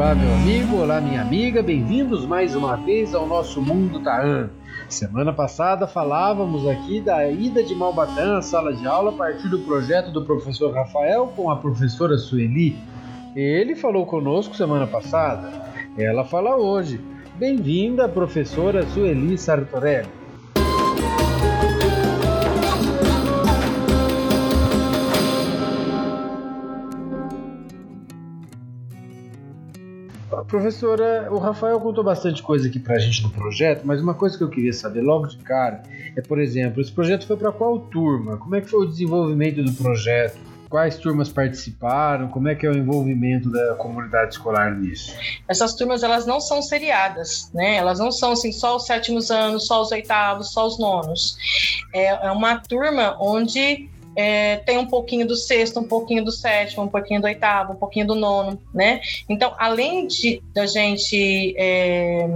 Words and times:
olá, 0.00 0.14
meu 0.14 0.32
amigo, 0.32 0.76
olá, 0.78 0.98
minha 0.98 1.20
amiga, 1.20 1.62
bem-vindos 1.62 2.24
mais 2.24 2.56
uma 2.56 2.74
vez 2.74 3.14
ao 3.14 3.26
nosso 3.26 3.60
Mundo 3.60 4.02
Taan. 4.02 4.48
Semana 4.88 5.30
passada 5.30 5.86
falávamos 5.86 6.66
aqui 6.66 7.02
da 7.02 7.28
ida 7.28 7.62
de 7.62 7.74
Malbatã 7.74 8.38
à 8.38 8.40
sala 8.40 8.72
de 8.72 8.86
aula 8.86 9.10
a 9.10 9.14
partir 9.14 9.46
do 9.48 9.58
projeto 9.58 10.10
do 10.10 10.24
professor 10.24 10.72
Rafael 10.72 11.26
com 11.36 11.50
a 11.50 11.56
professora 11.56 12.16
Sueli. 12.16 12.78
Ele 13.36 13.76
falou 13.76 14.06
conosco 14.06 14.56
semana 14.56 14.86
passada, 14.86 15.52
ela 15.98 16.24
fala 16.24 16.56
hoje. 16.56 16.98
Bem-vinda, 17.34 18.08
professora 18.08 18.86
Sueli 18.86 19.36
Sartorelli. 19.36 20.19
Professora, 30.50 31.28
o 31.30 31.38
Rafael 31.38 31.78
contou 31.78 32.02
bastante 32.02 32.42
coisa 32.42 32.66
aqui 32.66 32.80
pra 32.80 32.98
gente 32.98 33.22
do 33.22 33.30
projeto, 33.30 33.82
mas 33.84 34.02
uma 34.02 34.14
coisa 34.14 34.36
que 34.36 34.42
eu 34.42 34.48
queria 34.48 34.72
saber 34.72 35.00
logo 35.00 35.28
de 35.28 35.36
cara 35.36 35.84
é, 36.16 36.20
por 36.20 36.40
exemplo, 36.40 36.80
esse 36.80 36.90
projeto 36.90 37.24
foi 37.24 37.36
para 37.36 37.52
qual 37.52 37.78
turma? 37.78 38.36
Como 38.36 38.56
é 38.56 38.60
que 38.60 38.68
foi 38.68 38.80
o 38.80 38.86
desenvolvimento 38.86 39.62
do 39.62 39.72
projeto? 39.72 40.36
Quais 40.68 40.96
turmas 40.96 41.28
participaram? 41.28 42.28
Como 42.28 42.48
é 42.48 42.56
que 42.56 42.66
é 42.66 42.70
o 42.70 42.76
envolvimento 42.76 43.48
da 43.48 43.74
comunidade 43.76 44.34
escolar 44.34 44.76
nisso? 44.76 45.14
Essas 45.48 45.74
turmas 45.74 46.02
elas 46.02 46.26
não 46.26 46.40
são 46.40 46.60
seriadas, 46.62 47.48
né? 47.54 47.76
Elas 47.76 48.00
não 48.00 48.10
são 48.10 48.32
assim 48.32 48.50
só 48.50 48.76
os 48.76 48.86
sétimos 48.86 49.30
anos, 49.30 49.68
só 49.68 49.80
os 49.80 49.92
oitavos, 49.92 50.52
só 50.52 50.66
os 50.66 50.80
nonos. 50.80 51.36
É, 51.94 52.26
é 52.26 52.30
uma 52.32 52.58
turma 52.58 53.16
onde 53.20 53.88
é, 54.16 54.56
tem 54.56 54.78
um 54.78 54.86
pouquinho 54.86 55.26
do 55.26 55.36
sexto, 55.36 55.80
um 55.80 55.84
pouquinho 55.84 56.24
do 56.24 56.32
sétimo, 56.32 56.82
um 56.82 56.88
pouquinho 56.88 57.20
do 57.20 57.26
oitavo, 57.26 57.72
um 57.72 57.76
pouquinho 57.76 58.06
do 58.06 58.14
nono, 58.14 58.60
né? 58.74 59.00
Então, 59.28 59.54
além 59.58 60.06
de 60.06 60.42
da 60.52 60.66
gente 60.66 61.54
é, 61.56 62.28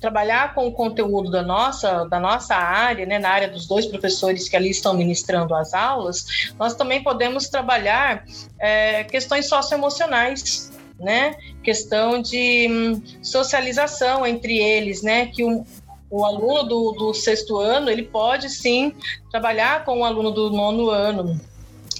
trabalhar 0.00 0.54
com 0.54 0.66
o 0.66 0.72
conteúdo 0.72 1.30
da 1.30 1.42
nossa, 1.42 2.04
da 2.04 2.20
nossa 2.20 2.54
área, 2.54 3.06
né, 3.06 3.18
na 3.18 3.30
área 3.30 3.48
dos 3.48 3.66
dois 3.66 3.86
professores 3.86 4.48
que 4.48 4.56
ali 4.56 4.70
estão 4.70 4.94
ministrando 4.94 5.54
as 5.54 5.72
aulas, 5.74 6.52
nós 6.58 6.74
também 6.74 7.02
podemos 7.02 7.48
trabalhar 7.48 8.24
é, 8.58 9.04
questões 9.04 9.48
socioemocionais, 9.48 10.70
né? 10.98 11.36
Questão 11.62 12.20
de 12.20 12.66
hum, 12.68 13.02
socialização 13.22 14.26
entre 14.26 14.58
eles, 14.58 15.02
né? 15.02 15.26
Que 15.26 15.44
um, 15.44 15.64
o 16.10 16.24
aluno 16.24 16.62
do, 16.64 16.92
do 16.92 17.14
sexto 17.14 17.58
ano, 17.58 17.90
ele 17.90 18.02
pode 18.02 18.48
sim 18.48 18.94
trabalhar 19.30 19.84
com 19.84 20.00
o 20.00 20.04
aluno 20.04 20.30
do 20.30 20.50
nono 20.50 20.90
ano, 20.90 21.38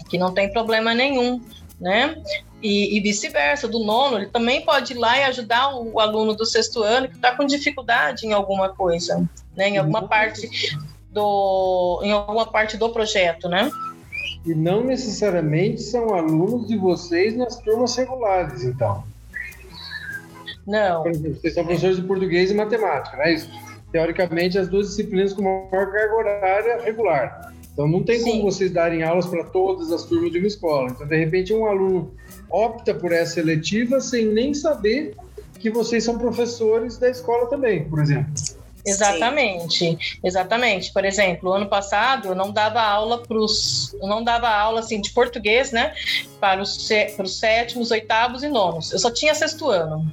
que 0.08 0.16
não 0.16 0.32
tem 0.32 0.50
problema 0.50 0.94
nenhum, 0.94 1.40
né? 1.80 2.16
E, 2.62 2.96
e 2.96 3.00
vice-versa, 3.00 3.68
do 3.68 3.78
nono, 3.80 4.16
ele 4.16 4.26
também 4.26 4.64
pode 4.64 4.92
ir 4.92 4.96
lá 4.96 5.16
e 5.18 5.24
ajudar 5.24 5.76
o, 5.76 5.94
o 5.94 6.00
aluno 6.00 6.34
do 6.34 6.44
sexto 6.44 6.82
ano 6.82 7.08
que 7.08 7.16
está 7.16 7.36
com 7.36 7.44
dificuldade 7.44 8.26
em 8.26 8.32
alguma 8.32 8.70
coisa, 8.70 9.28
né? 9.54 9.68
Em 9.68 9.78
alguma 9.78 10.02
uhum. 10.02 10.08
parte 10.08 10.48
do, 11.10 12.00
em 12.02 12.10
alguma 12.10 12.46
parte 12.46 12.76
do 12.76 12.88
projeto, 12.90 13.48
né? 13.48 13.70
E 14.44 14.54
não 14.54 14.82
necessariamente 14.82 15.82
são 15.82 16.14
alunos 16.14 16.66
de 16.66 16.76
vocês 16.76 17.36
nas 17.36 17.56
turmas 17.58 17.94
regulares, 17.94 18.64
então. 18.64 19.04
Não. 20.66 21.02
Vocês 21.02 21.54
são 21.54 21.64
professores 21.64 21.96
de 21.96 22.02
português 22.02 22.50
e 22.50 22.54
matemática, 22.54 23.16
não 23.16 23.24
é 23.24 23.34
isso? 23.34 23.67
Teoricamente, 23.92 24.58
as 24.58 24.68
duas 24.68 24.88
disciplinas 24.88 25.32
com 25.32 25.42
maior 25.42 25.90
carga 25.90 26.14
horária 26.14 26.82
regular. 26.82 27.52
Então, 27.72 27.86
não 27.86 28.02
tem 28.02 28.18
Sim. 28.18 28.24
como 28.24 28.42
vocês 28.42 28.72
darem 28.72 29.02
aulas 29.04 29.26
para 29.26 29.44
todas 29.44 29.92
as 29.92 30.04
turmas 30.04 30.32
de 30.32 30.38
uma 30.38 30.48
escola. 30.48 30.90
Então, 30.90 31.06
de 31.06 31.16
repente, 31.16 31.54
um 31.54 31.64
aluno 31.64 32.12
opta 32.50 32.92
por 32.92 33.12
essa 33.12 33.38
eletiva 33.38 34.00
sem 34.00 34.26
nem 34.26 34.52
saber 34.52 35.14
que 35.58 35.70
vocês 35.70 36.04
são 36.04 36.18
professores 36.18 36.98
da 36.98 37.08
escola 37.08 37.48
também, 37.48 37.84
por 37.88 38.00
exemplo. 38.00 38.32
Exatamente, 38.84 39.78
Sim. 39.78 39.98
exatamente. 40.24 40.92
Por 40.92 41.04
exemplo, 41.04 41.52
ano 41.52 41.66
passado 41.66 42.28
eu 42.28 42.34
não 42.34 42.50
dava 42.50 42.80
aula 42.80 43.18
para 43.22 43.36
os, 43.36 43.94
não 44.00 44.22
dava 44.24 44.48
aula 44.48 44.80
assim 44.80 45.00
de 45.00 45.10
português, 45.10 45.72
né, 45.72 45.94
para 46.40 46.62
os, 46.62 46.88
para 47.16 47.24
os 47.24 47.38
sétimos, 47.38 47.90
oitavos 47.90 48.42
e 48.42 48.48
nonos. 48.48 48.92
Eu 48.92 48.98
só 48.98 49.10
tinha 49.10 49.34
sexto 49.34 49.68
ano. 49.68 50.10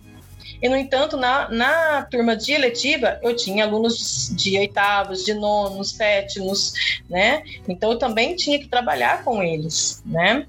E, 0.62 0.70
no 0.70 0.76
entanto, 0.76 1.18
na, 1.18 1.50
na 1.50 2.04
turma 2.04 2.36
de 2.36 2.52
eletiva, 2.52 3.20
eu 3.22 3.36
tinha 3.36 3.66
alunos 3.66 4.34
de 4.36 4.58
oitavos, 4.58 5.24
de 5.24 5.34
nonos, 5.34 5.92
sétimos, 5.92 6.74
né? 7.10 7.44
Então, 7.68 7.92
eu 7.92 7.98
também 7.98 8.36
tinha 8.36 8.60
que 8.60 8.68
trabalhar 8.68 9.24
com 9.24 9.44
eles, 9.44 10.02
né? 10.06 10.46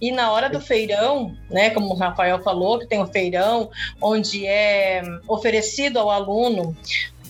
E 0.00 0.12
na 0.12 0.30
hora 0.30 0.48
do 0.48 0.60
feirão, 0.60 1.34
né, 1.50 1.70
como 1.70 1.88
o 1.88 1.96
Rafael 1.96 2.42
falou, 2.42 2.78
que 2.78 2.86
tem 2.86 3.00
um 3.00 3.06
feirão 3.06 3.70
onde 4.00 4.46
é 4.46 5.02
oferecido 5.26 5.98
ao 5.98 6.10
aluno 6.10 6.76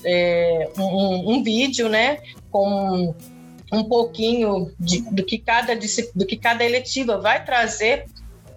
é, 0.05 0.69
um, 0.77 1.35
um, 1.35 1.43
vídeo, 1.43 1.89
né, 1.89 2.19
com 2.51 3.15
um 3.73 3.85
pouquinho 3.85 4.73
de, 4.79 5.01
do 5.03 5.25
que 5.25 5.39
cada 5.39 5.75
do 6.15 6.27
que 6.27 6.37
cada 6.37 6.65
eletiva 6.65 7.19
vai 7.19 7.45
trazer 7.45 8.07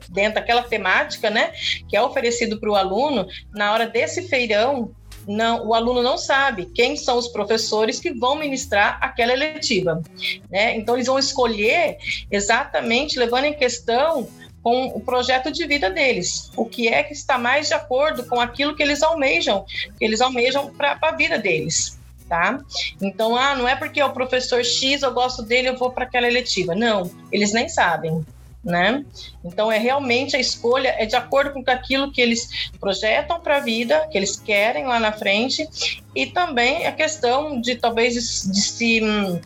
dentro 0.09 0.35
daquela 0.35 0.63
temática, 0.63 1.29
né, 1.29 1.51
que 1.87 1.95
é 1.95 2.01
oferecido 2.01 2.59
para 2.59 2.69
o 2.69 2.75
aluno, 2.75 3.27
na 3.53 3.71
hora 3.73 3.87
desse 3.87 4.27
feirão, 4.27 4.91
não, 5.27 5.67
o 5.67 5.73
aluno 5.73 6.01
não 6.01 6.17
sabe 6.17 6.65
quem 6.65 6.95
são 6.95 7.17
os 7.17 7.27
professores 7.27 7.99
que 7.99 8.11
vão 8.11 8.35
ministrar 8.35 8.97
aquela 9.01 9.31
eletiva. 9.31 10.01
Né? 10.49 10.75
Então, 10.75 10.95
eles 10.95 11.07
vão 11.07 11.19
escolher 11.19 11.97
exatamente 12.31 13.19
levando 13.19 13.45
em 13.45 13.53
questão 13.53 14.27
com 14.63 14.87
o 14.87 14.99
projeto 14.99 15.51
de 15.51 15.65
vida 15.65 15.89
deles, 15.89 16.51
o 16.55 16.65
que 16.65 16.87
é 16.87 17.01
que 17.03 17.13
está 17.13 17.37
mais 17.37 17.67
de 17.67 17.73
acordo 17.73 18.25
com 18.25 18.41
aquilo 18.41 18.75
que 18.75 18.83
eles 18.83 19.01
almejam, 19.01 19.65
que 19.97 20.03
eles 20.03 20.19
almejam 20.19 20.73
para 20.73 20.97
a 21.01 21.11
vida 21.11 21.37
deles. 21.37 21.97
Tá? 22.27 22.59
Então, 23.01 23.35
ah, 23.35 23.55
não 23.55 23.67
é 23.67 23.75
porque 23.75 23.99
é 23.99 24.05
o 24.05 24.11
professor 24.11 24.63
X, 24.63 25.01
eu 25.01 25.13
gosto 25.13 25.43
dele, 25.43 25.69
eu 25.69 25.77
vou 25.77 25.91
para 25.91 26.03
aquela 26.03 26.27
eletiva. 26.27 26.75
Não, 26.75 27.09
eles 27.31 27.53
nem 27.53 27.69
sabem 27.69 28.23
né? 28.63 29.05
Então 29.43 29.71
é 29.71 29.77
realmente 29.77 30.35
a 30.35 30.39
escolha 30.39 30.95
é 30.97 31.05
de 31.05 31.15
acordo 31.15 31.53
com 31.53 31.71
aquilo 31.71 32.11
que 32.11 32.21
eles 32.21 32.69
projetam 32.79 33.39
para 33.39 33.57
a 33.57 33.61
vida, 33.61 34.07
que 34.11 34.17
eles 34.17 34.37
querem 34.37 34.85
lá 34.85 34.99
na 34.99 35.11
frente, 35.11 35.67
e 36.15 36.25
também 36.27 36.85
a 36.85 36.91
questão 36.91 37.59
de 37.59 37.75
talvez 37.75 38.13
de, 38.13 38.61
se 38.61 39.01
hum, 39.01 39.39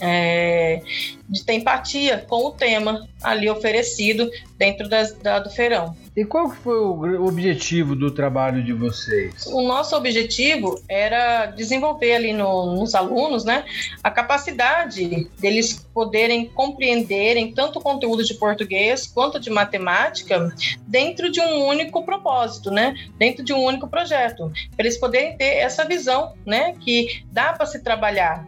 é, 0.00 0.82
de 1.28 1.44
ter 1.44 1.54
empatia 1.54 2.18
com 2.28 2.46
o 2.46 2.50
tema 2.50 3.08
ali 3.22 3.48
oferecido 3.48 4.30
dentro 4.58 4.88
das, 4.88 5.12
da, 5.14 5.38
do 5.38 5.50
feirão. 5.50 5.96
E 6.16 6.24
qual 6.24 6.48
foi 6.48 6.78
o 6.78 7.26
objetivo 7.26 7.96
do 7.96 8.08
trabalho 8.08 8.62
de 8.62 8.72
vocês? 8.72 9.46
O 9.46 9.62
nosso 9.62 9.96
objetivo 9.96 10.80
era 10.88 11.46
desenvolver 11.46 12.14
ali 12.14 12.32
no, 12.32 12.76
nos 12.76 12.94
alunos 12.94 13.44
né, 13.44 13.64
a 14.02 14.10
capacidade 14.12 15.28
deles 15.40 15.84
poderem 15.92 16.46
compreenderem 16.46 17.52
tanto 17.52 17.80
o 17.80 17.82
conteúdo 17.82 18.22
de 18.22 18.34
português 18.34 19.08
quanto 19.08 19.40
de 19.40 19.50
matemática 19.50 20.54
dentro 20.86 21.32
de 21.32 21.40
um 21.40 21.66
único 21.66 22.04
propósito, 22.04 22.70
né, 22.70 22.94
dentro 23.18 23.44
de 23.44 23.52
um 23.52 23.64
único 23.64 23.88
projeto. 23.88 24.52
Para 24.76 24.86
eles 24.86 24.96
poderem 24.96 25.36
ter 25.36 25.56
essa 25.56 25.84
visão 25.84 26.32
né, 26.46 26.74
que 26.78 27.24
dá 27.32 27.52
para 27.52 27.66
se 27.66 27.82
trabalhar 27.82 28.46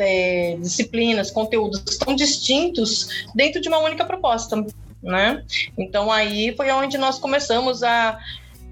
é, 0.00 0.56
disciplinas, 0.58 1.30
conteúdos 1.30 1.98
tão 1.98 2.14
distintos 2.16 3.26
dentro 3.34 3.60
de 3.60 3.68
uma 3.68 3.78
única 3.78 4.04
proposta, 4.04 4.64
né? 5.02 5.44
Então 5.78 6.10
aí 6.10 6.54
foi 6.56 6.70
onde 6.72 6.98
nós 6.98 7.18
começamos 7.18 7.82
a, 7.82 8.18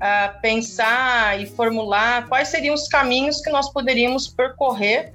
a 0.01 0.29
pensar 0.43 1.41
e 1.41 1.47
formular 1.47 2.29
quais 2.29 2.49
seriam 2.49 2.75
os 2.75 2.89
caminhos 2.89 3.41
que 3.41 3.51
nós 3.51 3.73
poderíamos 3.73 4.27
percorrer 4.27 5.13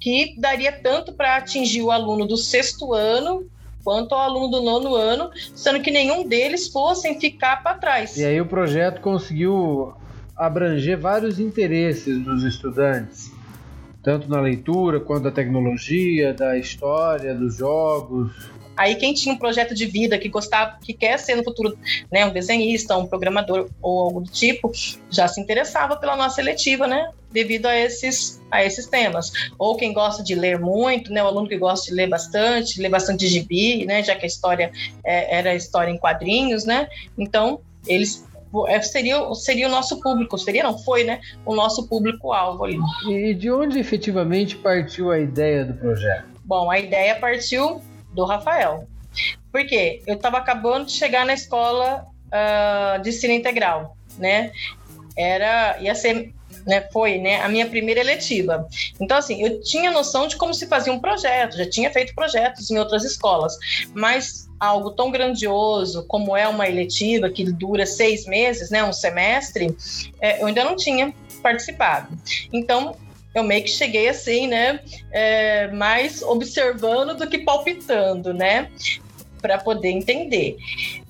que 0.00 0.34
daria 0.38 0.70
tanto 0.70 1.14
para 1.14 1.36
atingir 1.36 1.80
o 1.80 1.90
aluno 1.90 2.26
do 2.26 2.36
sexto 2.36 2.92
ano 2.92 3.48
quanto 3.82 4.14
ao 4.14 4.22
aluno 4.22 4.48
do 4.48 4.62
nono 4.62 4.94
ano, 4.94 5.30
sendo 5.54 5.80
que 5.80 5.90
nenhum 5.90 6.26
deles 6.26 6.68
fossem 6.68 7.20
ficar 7.20 7.62
para 7.62 7.76
trás. 7.76 8.16
E 8.16 8.24
aí 8.24 8.40
o 8.40 8.46
projeto 8.46 9.00
conseguiu 9.00 9.94
abranger 10.34 10.98
vários 10.98 11.38
interesses 11.38 12.18
dos 12.24 12.42
estudantes 12.42 13.30
tanto 14.04 14.28
na 14.28 14.40
leitura 14.40 15.00
quanto 15.00 15.24
da 15.24 15.30
tecnologia, 15.30 16.34
da 16.34 16.58
história, 16.58 17.34
dos 17.34 17.56
jogos. 17.56 18.30
Aí 18.76 18.96
quem 18.96 19.14
tinha 19.14 19.34
um 19.34 19.38
projeto 19.38 19.74
de 19.74 19.86
vida 19.86 20.18
que 20.18 20.28
gostava, 20.28 20.78
que 20.82 20.92
quer 20.92 21.18
ser 21.18 21.36
no 21.36 21.44
futuro, 21.44 21.78
né, 22.12 22.26
um 22.26 22.32
desenhista, 22.32 22.96
um 22.96 23.06
programador 23.06 23.68
ou 23.80 24.02
algo 24.02 24.20
do 24.20 24.30
tipo, 24.30 24.70
já 25.10 25.28
se 25.28 25.40
interessava 25.40 25.96
pela 25.96 26.16
nossa 26.16 26.36
seletiva, 26.36 26.86
né, 26.86 27.08
devido 27.32 27.66
a 27.66 27.76
esses 27.76 28.42
a 28.50 28.64
esses 28.64 28.86
temas. 28.86 29.32
Ou 29.58 29.76
quem 29.76 29.92
gosta 29.92 30.22
de 30.22 30.34
ler 30.34 30.58
muito, 30.58 31.12
né, 31.12 31.22
o 31.22 31.26
aluno 31.26 31.48
que 31.48 31.56
gosta 31.56 31.86
de 31.86 31.94
ler 31.94 32.08
bastante, 32.08 32.80
ler 32.80 32.90
bastante 32.90 33.26
gibi, 33.28 33.86
né, 33.86 34.02
já 34.02 34.16
que 34.16 34.24
a 34.24 34.28
história 34.28 34.72
é, 35.04 35.38
era 35.38 35.54
história 35.54 35.90
em 35.90 35.98
quadrinhos, 35.98 36.64
né, 36.64 36.88
então 37.16 37.60
eles 37.86 38.26
seria, 38.82 39.34
seria 39.34 39.68
o 39.68 39.70
nosso 39.70 40.00
público, 40.00 40.38
seria 40.38 40.62
não, 40.62 40.78
foi, 40.78 41.04
né? 41.04 41.20
O 41.44 41.54
nosso 41.54 41.88
público-alvo 41.88 42.64
ali. 42.64 42.78
E 43.08 43.34
de 43.34 43.50
onde 43.50 43.78
efetivamente 43.78 44.56
partiu 44.56 45.10
a 45.10 45.18
ideia 45.18 45.64
do 45.64 45.74
projeto? 45.74 46.26
Bom, 46.44 46.70
a 46.70 46.78
ideia 46.78 47.16
partiu 47.16 47.80
do 48.12 48.24
Rafael. 48.24 48.86
Porque 49.50 50.02
eu 50.06 50.16
estava 50.16 50.38
acabando 50.38 50.86
de 50.86 50.92
chegar 50.92 51.24
na 51.24 51.34
escola 51.34 52.04
uh, 52.26 53.02
de 53.02 53.10
ensino 53.10 53.32
integral, 53.32 53.96
né? 54.18 54.50
Era, 55.16 55.78
ia 55.80 55.94
ser 55.94 56.34
né, 56.66 56.88
foi 56.92 57.18
né, 57.18 57.40
a 57.40 57.48
minha 57.48 57.66
primeira 57.66 58.00
eletiva. 58.00 58.68
Então, 59.00 59.16
assim, 59.16 59.42
eu 59.42 59.60
tinha 59.62 59.90
noção 59.90 60.26
de 60.26 60.36
como 60.36 60.54
se 60.54 60.66
fazia 60.66 60.92
um 60.92 60.98
projeto, 60.98 61.56
já 61.56 61.68
tinha 61.68 61.90
feito 61.90 62.14
projetos 62.14 62.70
em 62.70 62.78
outras 62.78 63.04
escolas, 63.04 63.56
mas 63.92 64.48
algo 64.58 64.90
tão 64.92 65.10
grandioso 65.10 66.04
como 66.06 66.36
é 66.36 66.48
uma 66.48 66.68
eletiva 66.68 67.28
que 67.28 67.44
dura 67.44 67.86
seis 67.86 68.26
meses, 68.26 68.70
né, 68.70 68.82
um 68.84 68.92
semestre, 68.92 69.76
é, 70.20 70.40
eu 70.40 70.46
ainda 70.46 70.64
não 70.64 70.76
tinha 70.76 71.12
participado. 71.42 72.08
Então, 72.52 72.96
eu 73.34 73.42
meio 73.42 73.64
que 73.64 73.70
cheguei 73.70 74.08
assim, 74.08 74.46
né, 74.46 74.80
é, 75.12 75.68
mais 75.68 76.22
observando 76.22 77.16
do 77.16 77.28
que 77.28 77.38
palpitando, 77.38 78.32
né, 78.32 78.70
para 79.42 79.58
poder 79.58 79.90
entender. 79.90 80.56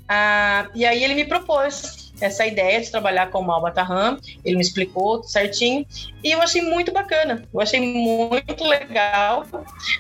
Ah, 0.09 0.69
e 0.75 0.85
aí 0.85 1.03
ele 1.03 1.15
me 1.15 1.25
propôs 1.25 2.04
essa 2.21 2.47
ideia 2.47 2.81
de 2.81 2.91
trabalhar 2.91 3.31
com 3.31 3.41
o 3.41 3.45
Malbatarram, 3.45 4.19
ele 4.45 4.57
me 4.57 4.63
explicou 4.63 5.23
certinho, 5.23 5.87
e 6.23 6.31
eu 6.31 6.41
achei 6.41 6.63
muito 6.63 6.93
bacana, 6.93 7.45
eu 7.53 7.61
achei 7.61 7.81
muito 7.81 8.65
legal, 8.65 9.45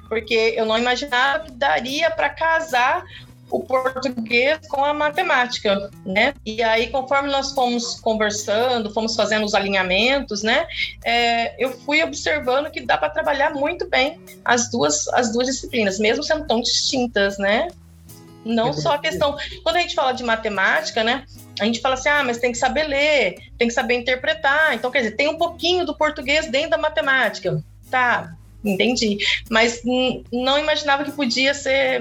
porque 0.08 0.54
eu 0.56 0.64
não 0.64 0.78
imaginava 0.78 1.44
que 1.44 1.52
daria 1.52 2.10
para 2.10 2.28
casar 2.28 3.04
o 3.50 3.60
português 3.60 4.66
com 4.68 4.84
a 4.84 4.92
matemática, 4.92 5.90
né? 6.04 6.34
E 6.44 6.62
aí, 6.62 6.88
conforme 6.88 7.30
nós 7.30 7.52
fomos 7.52 8.00
conversando, 8.00 8.92
fomos 8.92 9.14
fazendo 9.14 9.44
os 9.44 9.54
alinhamentos, 9.54 10.42
né? 10.42 10.66
É, 11.04 11.54
eu 11.62 11.70
fui 11.70 12.02
observando 12.02 12.70
que 12.70 12.80
dá 12.80 12.96
para 12.96 13.10
trabalhar 13.10 13.50
muito 13.50 13.88
bem 13.88 14.18
as 14.44 14.70
duas, 14.70 15.06
as 15.08 15.32
duas 15.32 15.46
disciplinas, 15.46 15.98
mesmo 15.98 16.22
sendo 16.22 16.46
tão 16.46 16.60
distintas, 16.60 17.38
né? 17.38 17.68
Não 18.44 18.72
só 18.72 18.94
a 18.94 18.98
questão. 18.98 19.36
Quando 19.62 19.76
a 19.76 19.80
gente 19.80 19.94
fala 19.94 20.12
de 20.12 20.22
matemática, 20.22 21.02
né? 21.02 21.24
A 21.60 21.64
gente 21.64 21.80
fala 21.80 21.94
assim, 21.94 22.08
ah, 22.08 22.22
mas 22.24 22.38
tem 22.38 22.52
que 22.52 22.58
saber 22.58 22.84
ler, 22.84 23.36
tem 23.56 23.68
que 23.68 23.74
saber 23.74 23.94
interpretar. 23.94 24.74
Então, 24.74 24.90
quer 24.90 24.98
dizer, 24.98 25.12
tem 25.12 25.28
um 25.28 25.38
pouquinho 25.38 25.86
do 25.86 25.96
português 25.96 26.50
dentro 26.50 26.70
da 26.70 26.78
matemática. 26.78 27.62
Tá, 27.90 28.34
entendi. 28.64 29.18
Mas 29.50 29.82
não 30.32 30.58
imaginava 30.58 31.04
que 31.04 31.12
podia 31.12 31.54
ser 31.54 32.00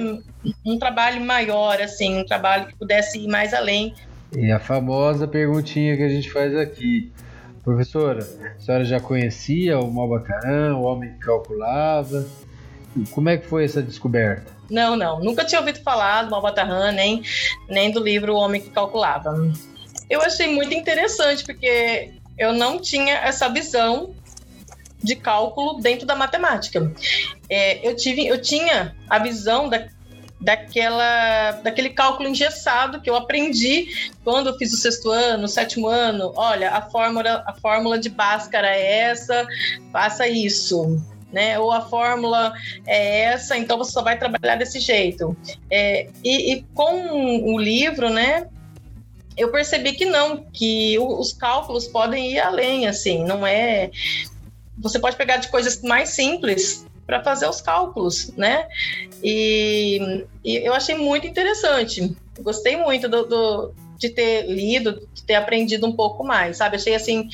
um 0.65 0.77
trabalho 0.77 1.21
maior, 1.21 1.81
assim, 1.81 2.19
um 2.19 2.25
trabalho 2.25 2.67
que 2.67 2.75
pudesse 2.75 3.19
ir 3.19 3.27
mais 3.27 3.53
além. 3.53 3.93
E 4.35 4.51
a 4.51 4.59
famosa 4.59 5.27
perguntinha 5.27 5.95
que 5.95 6.03
a 6.03 6.09
gente 6.09 6.31
faz 6.31 6.55
aqui. 6.55 7.11
Professora, 7.63 8.19
a 8.19 8.59
senhora 8.59 8.83
já 8.83 8.99
conhecia 8.99 9.79
o 9.79 9.89
Malbacarã, 9.89 10.75
o 10.75 10.81
homem 10.81 11.13
que 11.13 11.19
calculava? 11.19 12.27
Como 13.11 13.29
é 13.29 13.37
que 13.37 13.47
foi 13.47 13.65
essa 13.65 13.81
descoberta? 13.81 14.51
Não, 14.69 14.95
não. 14.95 15.19
Nunca 15.19 15.45
tinha 15.45 15.59
ouvido 15.59 15.81
falar 15.81 16.23
do 16.23 16.31
Malbatarran, 16.31 16.91
nem, 16.91 17.21
nem 17.69 17.91
do 17.91 17.99
livro 17.99 18.33
O 18.33 18.37
Homem 18.37 18.61
que 18.61 18.69
Calculava. 18.69 19.33
Eu 20.09 20.21
achei 20.21 20.53
muito 20.53 20.73
interessante, 20.73 21.43
porque 21.43 22.11
eu 22.37 22.53
não 22.53 22.79
tinha 22.79 23.15
essa 23.15 23.47
visão 23.49 24.13
de 25.01 25.15
cálculo 25.15 25.79
dentro 25.81 26.05
da 26.05 26.15
matemática. 26.15 26.91
É, 27.49 27.87
eu, 27.87 27.95
tive, 27.95 28.25
eu 28.25 28.41
tinha 28.41 28.95
a 29.09 29.19
visão 29.19 29.67
da, 29.69 29.87
daquela, 30.39 31.51
daquele 31.63 31.89
cálculo 31.89 32.29
engessado 32.29 33.01
que 33.01 33.09
eu 33.09 33.15
aprendi 33.15 33.87
quando 34.23 34.47
eu 34.47 34.57
fiz 34.57 34.73
o 34.73 34.77
sexto 34.77 35.09
ano, 35.09 35.45
o 35.45 35.47
sétimo 35.47 35.87
ano. 35.87 36.31
Olha, 36.35 36.71
a 36.71 36.81
fórmula, 36.81 37.43
a 37.45 37.53
fórmula 37.53 37.99
de 37.99 38.09
Bhaskara 38.09 38.69
é 38.69 38.99
essa, 39.01 39.45
faça 39.91 40.27
isso 40.27 41.01
né? 41.33 41.59
Ou 41.59 41.71
a 41.71 41.81
fórmula 41.81 42.53
é 42.85 43.21
essa, 43.21 43.57
então 43.57 43.77
você 43.77 43.91
só 43.91 44.03
vai 44.03 44.17
trabalhar 44.17 44.55
desse 44.55 44.79
jeito. 44.79 45.35
É, 45.69 46.07
e, 46.23 46.53
e, 46.53 46.65
com 46.73 47.53
o 47.53 47.59
livro, 47.59 48.09
né? 48.09 48.47
Eu 49.35 49.51
percebi 49.51 49.93
que 49.93 50.05
não, 50.05 50.45
que 50.53 50.97
os 50.99 51.33
cálculos 51.33 51.87
podem 51.87 52.33
ir 52.33 52.39
além, 52.39 52.87
assim, 52.87 53.25
não 53.25 53.45
é. 53.45 53.89
Você 54.77 54.99
pode 54.99 55.17
pegar 55.17 55.37
de 55.37 55.47
coisas 55.47 55.81
mais 55.81 56.09
simples 56.09 56.85
para 57.07 57.23
fazer 57.23 57.49
os 57.49 57.59
cálculos, 57.59 58.31
né? 58.37 58.67
E, 59.23 60.23
e, 60.43 60.57
eu 60.57 60.73
achei 60.73 60.95
muito 60.95 61.25
interessante. 61.25 62.15
Gostei 62.39 62.77
muito 62.77 63.09
do, 63.09 63.25
do, 63.25 63.73
de 63.97 64.09
ter 64.09 64.45
lido, 64.45 65.07
de 65.13 65.23
ter 65.23 65.35
aprendido 65.35 65.87
um 65.87 65.93
pouco 65.93 66.23
mais, 66.23 66.57
sabe? 66.57 66.75
Achei 66.75 66.93
assim 66.93 67.27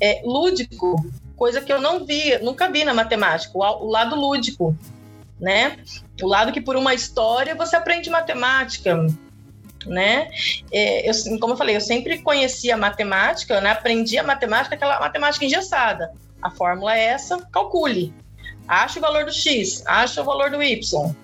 é, 0.00 0.20
lúdico 0.24 0.96
coisa 1.36 1.60
que 1.60 1.72
eu 1.72 1.80
não 1.80 2.04
vi, 2.04 2.38
nunca 2.38 2.68
vi 2.68 2.84
na 2.84 2.94
matemática, 2.94 3.52
o, 3.56 3.60
o 3.60 3.90
lado 3.90 4.16
lúdico, 4.16 4.76
né? 5.40 5.78
O 6.22 6.26
lado 6.26 6.52
que 6.52 6.60
por 6.60 6.76
uma 6.76 6.94
história 6.94 7.54
você 7.54 7.76
aprende 7.76 8.10
matemática, 8.10 9.06
né? 9.84 10.30
É, 10.72 11.08
eu, 11.08 11.38
como 11.38 11.52
eu 11.52 11.56
falei, 11.56 11.76
eu 11.76 11.80
sempre 11.80 12.18
conhecia 12.22 12.76
matemática, 12.76 13.60
né? 13.60 13.70
Aprendi 13.70 14.18
a 14.18 14.22
matemática, 14.22 14.74
aquela 14.74 14.98
matemática 15.00 15.44
engessada. 15.44 16.12
A 16.42 16.50
fórmula 16.50 16.96
é 16.96 17.04
essa, 17.04 17.38
calcule. 17.52 18.12
Acha 18.66 18.98
o 18.98 19.02
valor 19.02 19.24
do 19.24 19.32
x, 19.32 19.84
acha 19.86 20.22
o 20.22 20.24
valor 20.24 20.50
do 20.50 20.62
y. 20.62 21.14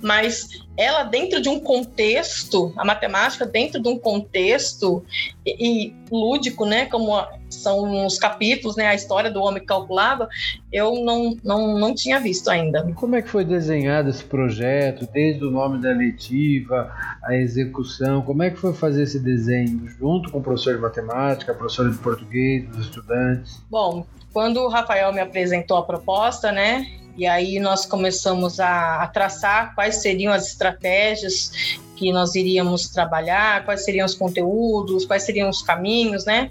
Mas 0.00 0.48
ela 0.76 1.04
dentro 1.04 1.40
de 1.40 1.48
um 1.48 1.60
contexto, 1.60 2.72
a 2.76 2.84
matemática 2.84 3.44
dentro 3.44 3.80
de 3.80 3.88
um 3.88 3.98
contexto 3.98 5.04
e, 5.44 5.88
e 5.88 5.94
lúdico, 6.10 6.64
né, 6.64 6.86
como 6.86 7.12
são 7.50 8.06
os 8.06 8.18
capítulos, 8.18 8.76
né, 8.76 8.86
a 8.86 8.94
história 8.94 9.30
do 9.30 9.42
homem 9.42 9.60
que 9.60 9.66
calculava, 9.66 10.28
eu 10.72 11.04
não, 11.04 11.36
não, 11.44 11.78
não 11.78 11.94
tinha 11.94 12.18
visto 12.18 12.48
ainda. 12.48 12.86
E 12.88 12.94
como 12.94 13.16
é 13.16 13.22
que 13.22 13.28
foi 13.28 13.44
desenhado 13.44 14.08
esse 14.08 14.24
projeto, 14.24 15.06
desde 15.12 15.44
o 15.44 15.50
nome 15.50 15.80
da 15.80 15.92
letiva, 15.92 16.90
a 17.22 17.34
execução, 17.34 18.22
como 18.22 18.42
é 18.42 18.50
que 18.50 18.56
foi 18.56 18.72
fazer 18.72 19.02
esse 19.02 19.20
desenho 19.20 19.86
junto 19.88 20.30
com 20.30 20.38
o 20.38 20.42
professor 20.42 20.74
de 20.74 20.80
matemática, 20.80 21.52
professor 21.52 21.90
de 21.90 21.98
português, 21.98 22.68
os 22.70 22.86
estudantes? 22.86 23.62
Bom, 23.70 24.06
quando 24.32 24.58
o 24.60 24.68
Rafael 24.68 25.12
me 25.12 25.20
apresentou 25.20 25.76
a 25.76 25.82
proposta, 25.82 26.50
né, 26.50 26.86
e 27.16 27.26
aí 27.26 27.60
nós 27.60 27.84
começamos 27.84 28.58
a, 28.58 29.02
a, 29.02 29.06
traçar 29.06 29.74
quais 29.74 29.96
seriam 29.96 30.32
as 30.32 30.46
estratégias 30.46 31.78
que 31.96 32.10
nós 32.12 32.34
iríamos 32.34 32.88
trabalhar, 32.88 33.64
quais 33.64 33.84
seriam 33.84 34.06
os 34.06 34.14
conteúdos, 34.14 35.04
quais 35.04 35.22
seriam 35.22 35.48
os 35.50 35.62
caminhos, 35.62 36.24
né? 36.24 36.50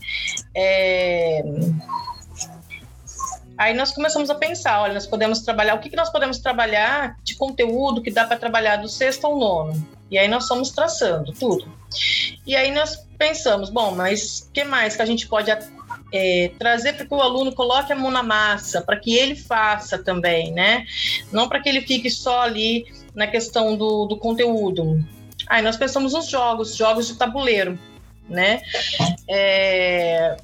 É... 0.56 1.44
Aí 3.58 3.74
nós 3.74 3.92
começamos 3.92 4.30
a 4.30 4.36
pensar, 4.36 4.81
olha, 4.81 4.94
nós 4.94 5.06
podemos 5.06 5.42
trabalhar, 5.42 5.75
o 5.75 5.80
que, 5.80 5.90
que 5.90 5.96
nós 5.96 6.10
podemos 6.10 6.40
trabalhar 6.40 7.16
de 7.24 7.36
conteúdo 7.36 8.02
que 8.02 8.10
dá 8.10 8.25
para 8.25 8.38
trabalhar 8.38 8.78
do 8.78 8.88
sexto 8.88 9.26
ao 9.26 9.38
nono? 9.38 9.88
E 10.09 10.18
aí 10.18 10.28
nós 10.28 10.47
fomos 10.47 10.71
traçando 10.71 11.31
tudo. 11.31 11.71
E 12.45 12.56
aí 12.56 12.71
nós 12.71 13.06
pensamos, 13.18 13.69
bom, 13.69 13.92
mas 13.92 14.47
o 14.50 14.52
que 14.52 14.64
mais 14.64 14.95
que 14.95 15.02
a 15.02 15.06
gente 15.06 15.28
pode 15.28 15.52
é, 16.11 16.51
trazer 16.59 16.94
para 16.94 17.06
que 17.06 17.13
o 17.13 17.21
aluno 17.21 17.53
coloque 17.53 17.94
a 17.94 17.95
mão 17.95 18.11
na 18.11 18.23
massa, 18.23 18.81
para 18.81 18.97
que 18.97 19.15
ele 19.15 19.35
faça 19.35 19.97
também, 19.97 20.51
né? 20.51 20.85
Não 21.31 21.47
para 21.47 21.61
que 21.61 21.69
ele 21.69 21.81
fique 21.81 22.09
só 22.09 22.41
ali 22.41 22.85
na 23.15 23.27
questão 23.27 23.75
do, 23.75 24.06
do 24.06 24.18
conteúdo. 24.18 25.03
Aí 25.47 25.61
nós 25.61 25.77
pensamos 25.77 26.13
nos 26.13 26.27
jogos, 26.27 26.75
jogos 26.75 27.07
de 27.07 27.15
tabuleiro, 27.15 27.80
né? 28.30 28.61
É, 29.30 30.37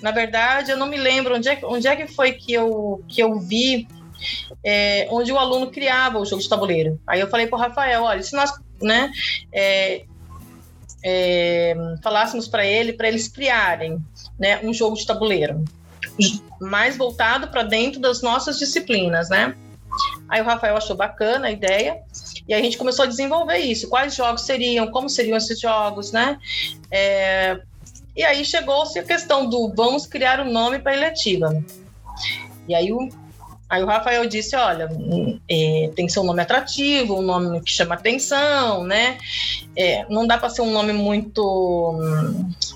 na 0.00 0.10
verdade, 0.10 0.70
eu 0.70 0.76
não 0.76 0.86
me 0.86 0.96
lembro 0.96 1.36
onde 1.36 1.48
é, 1.48 1.58
onde 1.64 1.86
é 1.86 1.96
que 1.96 2.06
foi 2.06 2.32
que 2.32 2.52
eu, 2.52 3.04
que 3.08 3.20
eu 3.20 3.38
vi 3.38 3.88
é, 4.64 5.06
onde 5.10 5.32
o 5.32 5.38
aluno 5.38 5.70
criava 5.70 6.18
o 6.18 6.24
jogo 6.24 6.42
de 6.42 6.48
tabuleiro. 6.48 7.00
Aí 7.06 7.20
eu 7.20 7.28
falei 7.28 7.46
para 7.46 7.56
o 7.56 7.60
Rafael, 7.60 8.02
olha, 8.02 8.22
se 8.22 8.34
nós 8.34 8.52
né, 8.80 9.10
é, 9.52 10.04
é, 11.04 11.74
falássemos 12.02 12.48
para 12.48 12.64
ele, 12.64 12.92
para 12.92 13.08
eles 13.08 13.28
criarem 13.28 14.02
né, 14.38 14.60
um 14.62 14.72
jogo 14.72 14.96
de 14.96 15.06
tabuleiro, 15.06 15.64
mais 16.60 16.96
voltado 16.96 17.48
para 17.48 17.62
dentro 17.62 18.00
das 18.00 18.22
nossas 18.22 18.58
disciplinas, 18.58 19.28
né? 19.28 19.54
Aí 20.28 20.40
o 20.40 20.44
Rafael 20.44 20.76
achou 20.76 20.96
bacana 20.96 21.48
a 21.48 21.50
ideia 21.50 22.02
e 22.46 22.54
a 22.54 22.60
gente 22.60 22.76
começou 22.76 23.04
a 23.04 23.08
desenvolver 23.08 23.58
isso. 23.58 23.88
Quais 23.88 24.14
jogos 24.14 24.42
seriam? 24.42 24.86
Como 24.90 25.08
seriam 25.08 25.36
esses 25.36 25.58
jogos, 25.58 26.12
né? 26.12 26.38
É, 26.90 27.60
e 28.14 28.22
aí 28.22 28.44
chegou-se 28.44 28.98
a 28.98 29.02
questão 29.02 29.48
do 29.48 29.72
vamos 29.74 30.06
criar 30.06 30.40
um 30.40 30.50
nome 30.50 30.78
para 30.78 30.92
a 30.92 30.96
eletiva. 30.96 31.62
E 32.68 32.74
aí 32.74 32.92
o 32.92 33.08
Aí 33.68 33.82
o 33.82 33.86
Rafael 33.86 34.26
disse, 34.26 34.56
olha, 34.56 34.88
é, 35.48 35.90
tem 35.94 36.06
que 36.06 36.12
ser 36.12 36.20
um 36.20 36.24
nome 36.24 36.40
atrativo, 36.40 37.18
um 37.18 37.22
nome 37.22 37.60
que 37.60 37.70
chama 37.70 37.94
atenção, 37.94 38.84
né? 38.84 39.18
É, 39.76 40.06
não 40.08 40.26
dá 40.26 40.38
para 40.38 40.48
ser 40.48 40.62
um 40.62 40.72
nome 40.72 40.92
muito 40.94 42.00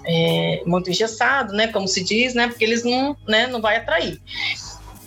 é, 0.05 0.63
muito 0.67 0.91
engessado, 0.91 1.55
né? 1.55 1.69
Como 1.69 1.89
se 1.89 2.05
diz, 2.05 2.35
né? 2.35 2.49
Porque 2.49 2.65
eles 2.65 2.85
não, 2.85 3.17
né? 3.27 3.47
Não 3.47 3.61
vai 3.61 3.77
atrair. 3.77 4.21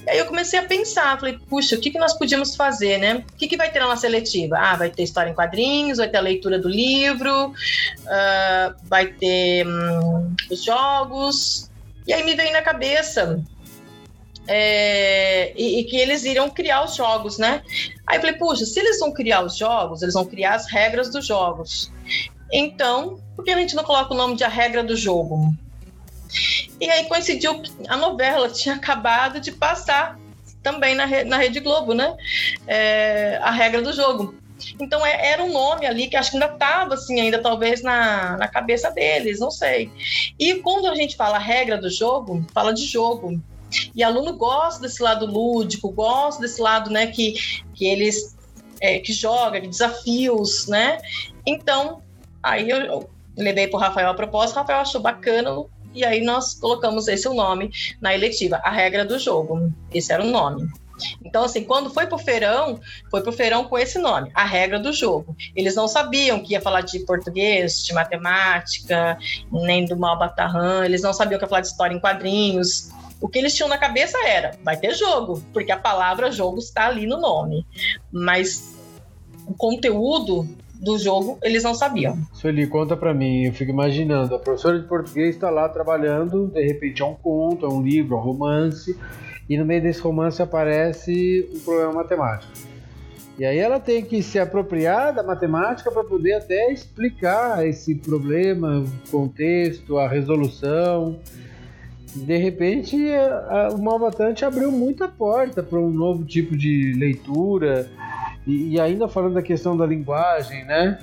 Aí 0.07 0.19
eu 0.19 0.25
comecei 0.25 0.59
a 0.59 0.63
pensar, 0.63 1.19
falei, 1.19 1.37
puxa, 1.49 1.75
o 1.75 1.79
que, 1.79 1.89
que 1.89 1.97
nós 1.97 2.13
podíamos 2.13 2.55
fazer, 2.55 2.97
né? 2.99 3.23
O 3.33 3.37
que, 3.37 3.47
que 3.47 3.57
vai 3.57 3.71
ter 3.71 3.79
na 3.79 3.95
seletiva? 3.95 4.57
Ah, 4.57 4.75
vai 4.75 4.89
ter 4.89 5.03
história 5.03 5.31
em 5.31 5.33
quadrinhos, 5.33 5.97
vai 5.97 6.07
ter 6.07 6.17
a 6.17 6.21
leitura 6.21 6.59
do 6.59 6.69
livro, 6.69 7.47
uh, 7.47 8.75
vai 8.83 9.07
ter 9.07 9.65
hum, 9.67 10.35
os 10.49 10.63
jogos. 10.63 11.71
E 12.07 12.13
aí 12.13 12.23
me 12.23 12.35
veio 12.35 12.53
na 12.53 12.61
cabeça 12.61 13.43
é, 14.47 15.53
e, 15.55 15.79
e, 15.79 15.83
que 15.85 15.97
eles 15.97 16.23
iriam 16.23 16.49
criar 16.49 16.83
os 16.83 16.95
jogos, 16.95 17.37
né? 17.37 17.63
Aí 18.05 18.17
eu 18.17 18.21
falei, 18.21 18.37
puxa, 18.37 18.65
se 18.65 18.79
eles 18.79 18.99
vão 18.99 19.11
criar 19.11 19.43
os 19.43 19.57
jogos, 19.57 20.01
eles 20.01 20.13
vão 20.13 20.25
criar 20.25 20.55
as 20.55 20.69
regras 20.69 21.11
dos 21.11 21.25
jogos. 21.25 21.91
Então, 22.51 23.19
por 23.35 23.43
que 23.43 23.51
a 23.51 23.57
gente 23.57 23.75
não 23.75 23.83
coloca 23.83 24.13
o 24.13 24.17
nome 24.17 24.35
de 24.35 24.43
A 24.43 24.47
Regra 24.47 24.83
do 24.83 24.95
Jogo? 24.95 25.53
E 26.79 26.89
aí 26.89 27.05
coincidiu 27.05 27.61
que 27.61 27.71
a 27.87 27.95
novela 27.95 28.49
tinha 28.49 28.75
acabado 28.75 29.39
de 29.39 29.51
passar 29.51 30.19
também 30.61 30.95
na, 30.95 31.05
na 31.23 31.37
Rede 31.37 31.59
Globo, 31.59 31.93
né? 31.93 32.15
É, 32.67 33.39
a 33.41 33.51
regra 33.51 33.81
do 33.81 33.93
jogo. 33.93 34.35
Então 34.79 35.05
é, 35.05 35.31
era 35.31 35.43
um 35.43 35.51
nome 35.51 35.85
ali 35.85 36.07
que 36.07 36.15
acho 36.15 36.31
que 36.31 36.37
ainda 36.37 36.51
estava 36.51 36.95
assim, 36.95 37.19
ainda 37.19 37.39
talvez 37.39 37.81
na, 37.81 38.35
na 38.37 38.47
cabeça 38.47 38.89
deles, 38.89 39.39
não 39.39 39.51
sei. 39.51 39.91
E 40.39 40.55
quando 40.55 40.87
a 40.87 40.95
gente 40.95 41.15
fala 41.15 41.37
regra 41.37 41.77
do 41.77 41.89
jogo, 41.89 42.43
fala 42.53 42.73
de 42.73 42.85
jogo. 42.85 43.39
E 43.95 44.03
aluno 44.03 44.37
gosta 44.37 44.81
desse 44.81 45.01
lado 45.01 45.25
lúdico, 45.25 45.91
gosta 45.91 46.41
desse 46.41 46.61
lado, 46.61 46.89
né, 46.89 47.07
que, 47.07 47.33
que 47.73 47.85
eles 47.85 48.35
é, 48.81 48.99
que 48.99 49.13
joga, 49.13 49.59
de 49.59 49.67
desafios, 49.67 50.67
né? 50.67 50.97
Então, 51.45 52.01
aí 52.43 52.69
eu, 52.69 52.77
eu 52.77 53.09
levei 53.37 53.67
para 53.67 53.77
o 53.77 53.79
Rafael 53.79 54.09
a 54.09 54.13
proposta, 54.13 54.55
o 54.55 54.59
Rafael 54.61 54.79
achou 54.79 55.01
bacana, 55.01 55.63
e 55.93 56.03
aí 56.03 56.21
nós 56.21 56.53
colocamos 56.53 57.07
esse 57.07 57.27
o 57.27 57.33
nome 57.33 57.71
na 58.01 58.13
eletiva, 58.13 58.57
a 58.63 58.69
regra 58.69 59.05
do 59.05 59.17
jogo. 59.17 59.71
Esse 59.93 60.11
era 60.11 60.23
o 60.23 60.27
nome. 60.27 60.67
Então, 61.23 61.43
assim, 61.43 61.63
quando 61.63 61.89
foi 61.89 62.07
pro 62.07 62.17
feirão, 62.17 62.79
foi 63.11 63.21
pro 63.21 63.31
feirão 63.31 63.65
com 63.65 63.77
esse 63.77 63.99
nome, 63.99 64.31
a 64.33 64.45
regra 64.45 64.79
do 64.79 64.93
jogo. 64.93 65.35
Eles 65.55 65.75
não 65.75 65.87
sabiam 65.87 66.41
que 66.41 66.53
ia 66.53 66.61
falar 66.61 66.81
de 66.81 66.99
português, 66.99 67.83
de 67.83 67.93
matemática, 67.93 69.17
nem 69.51 69.85
do 69.85 69.97
Malbatarran, 69.97 70.85
eles 70.85 71.01
não 71.01 71.13
sabiam 71.13 71.37
que 71.37 71.45
ia 71.45 71.49
falar 71.49 71.61
de 71.61 71.67
história 71.67 71.93
em 71.93 71.99
quadrinhos. 71.99 72.89
O 73.21 73.27
que 73.27 73.39
eles 73.39 73.55
tinham 73.55 73.69
na 73.69 73.77
cabeça 73.77 74.17
era, 74.27 74.51
vai 74.63 74.77
ter 74.77 74.93
jogo, 74.93 75.41
porque 75.53 75.71
a 75.71 75.77
palavra 75.77 76.31
jogo 76.31 76.59
está 76.59 76.87
ali 76.87 77.07
no 77.07 77.19
nome. 77.19 77.65
Mas 78.11 78.75
o 79.47 79.53
conteúdo 79.53 80.47
do 80.81 80.97
jogo, 80.97 81.39
eles 81.41 81.63
não 81.63 81.73
sabiam. 81.73 82.17
Sueli, 82.33 82.67
conta 82.67 82.95
para 82.97 83.13
mim, 83.13 83.45
eu 83.45 83.53
fico 83.53 83.71
imaginando, 83.71 84.35
a 84.35 84.39
professora 84.39 84.79
de 84.79 84.87
português 84.87 85.35
está 85.35 85.49
lá 85.49 85.69
trabalhando, 85.69 86.47
de 86.47 86.61
repente 86.63 87.01
é 87.01 87.05
um 87.05 87.15
conto, 87.15 87.65
é 87.65 87.69
um 87.69 87.81
livro, 87.81 88.15
é 88.15 88.19
um 88.19 88.21
romance, 88.21 88.97
e 89.49 89.57
no 89.57 89.65
meio 89.65 89.81
desse 89.81 90.01
romance 90.01 90.41
aparece 90.41 91.49
um 91.53 91.59
problema 91.59 91.93
matemático. 91.93 92.51
E 93.37 93.45
aí 93.45 93.57
ela 93.57 93.79
tem 93.79 94.03
que 94.03 94.23
se 94.23 94.39
apropriar 94.39 95.13
da 95.13 95.21
matemática 95.21 95.91
para 95.91 96.03
poder 96.03 96.33
até 96.33 96.71
explicar 96.71 97.67
esse 97.67 97.95
problema, 97.95 98.79
o 98.79 99.11
contexto, 99.11 99.97
a 99.97 100.07
resolução. 100.07 101.19
De 102.15 102.37
repente, 102.37 102.95
a, 103.11 103.67
a, 103.67 103.69
o 103.69 103.81
Malbatante 103.81 104.45
abriu 104.45 104.71
muita 104.71 105.07
porta 105.07 105.61
para 105.61 105.79
um 105.79 105.89
novo 105.89 106.23
tipo 106.23 106.55
de 106.55 106.93
leitura, 106.93 107.89
e, 108.47 108.73
e, 108.73 108.79
ainda 108.79 109.07
falando 109.07 109.33
da 109.33 109.41
questão 109.41 109.75
da 109.75 109.85
linguagem, 109.85 110.63
né? 110.65 110.99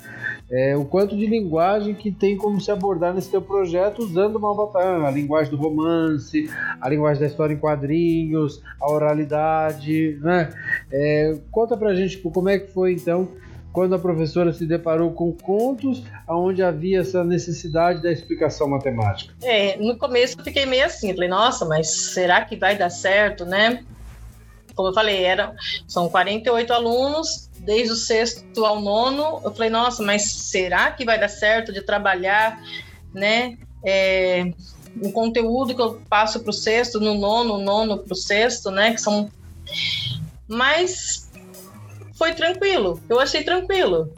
É, 0.51 0.77
o 0.77 0.85
quanto 0.85 1.17
de 1.17 1.27
linguagem 1.27 1.95
que 1.95 2.13
tem 2.13 2.37
como 2.37 2.61
se 2.61 2.71
abordar 2.71 3.13
nesse 3.13 3.31
teu 3.31 3.43
projeto 3.43 4.03
usando 4.03 4.37
o 4.37 4.41
Malbatan, 4.41 5.05
a 5.05 5.11
linguagem 5.11 5.51
do 5.51 5.57
romance, 5.57 6.49
a 6.81 6.89
linguagem 6.89 7.21
da 7.21 7.27
história 7.27 7.55
em 7.55 7.59
quadrinhos, 7.59 8.63
a 8.81 8.91
oralidade, 8.91 10.19
né? 10.21 10.51
É, 10.91 11.37
conta 11.51 11.77
pra 11.77 11.95
gente 11.95 12.17
tipo, 12.17 12.31
como 12.31 12.49
é 12.49 12.59
que 12.59 12.73
foi 12.73 12.93
então 12.93 13.29
quando 13.73 13.95
a 13.95 13.99
professora 13.99 14.53
se 14.53 14.67
deparou 14.67 15.13
com 15.13 15.33
contos 15.33 16.03
onde 16.29 16.63
havia 16.63 17.01
essa 17.01 17.25
necessidade 17.25 18.03
da 18.03 18.13
explicação 18.13 18.69
matemática? 18.69 19.35
É, 19.43 19.77
no 19.79 19.97
começo 19.97 20.39
eu 20.39 20.45
fiquei 20.45 20.67
meio 20.67 20.85
assim, 20.85 21.15
falei, 21.15 21.29
nossa, 21.29 21.65
mas 21.65 21.89
será 21.89 22.45
que 22.45 22.57
vai 22.57 22.77
dar 22.77 22.91
certo, 22.91 23.45
né? 23.45 23.85
como 24.75 24.89
eu 24.89 24.95
falei, 24.95 25.25
eram, 25.25 25.55
são 25.87 26.09
48 26.09 26.73
alunos, 26.73 27.51
desde 27.59 27.93
o 27.93 27.97
sexto 27.97 28.65
ao 28.65 28.81
nono. 28.81 29.41
Eu 29.45 29.53
falei, 29.53 29.71
nossa, 29.71 30.03
mas 30.03 30.25
será 30.25 30.91
que 30.91 31.05
vai 31.05 31.19
dar 31.19 31.29
certo 31.29 31.73
de 31.73 31.83
trabalhar, 31.83 32.61
né? 33.13 33.59
É, 33.85 34.53
um 35.03 35.11
conteúdo 35.11 35.75
que 35.75 35.81
eu 35.81 36.01
passo 36.09 36.41
para 36.41 36.51
o 36.51 36.55
sexto, 36.55 37.01
no 37.01 37.15
nono, 37.15 37.59
nono 37.59 37.99
para 37.99 38.13
o 38.13 38.17
sexto, 38.17 38.71
né? 38.71 38.93
Que 38.93 39.01
são. 39.01 39.31
Mas 40.49 41.31
foi 42.15 42.35
tranquilo, 42.35 43.01
eu 43.09 43.21
achei 43.21 43.43
tranquilo. 43.43 44.13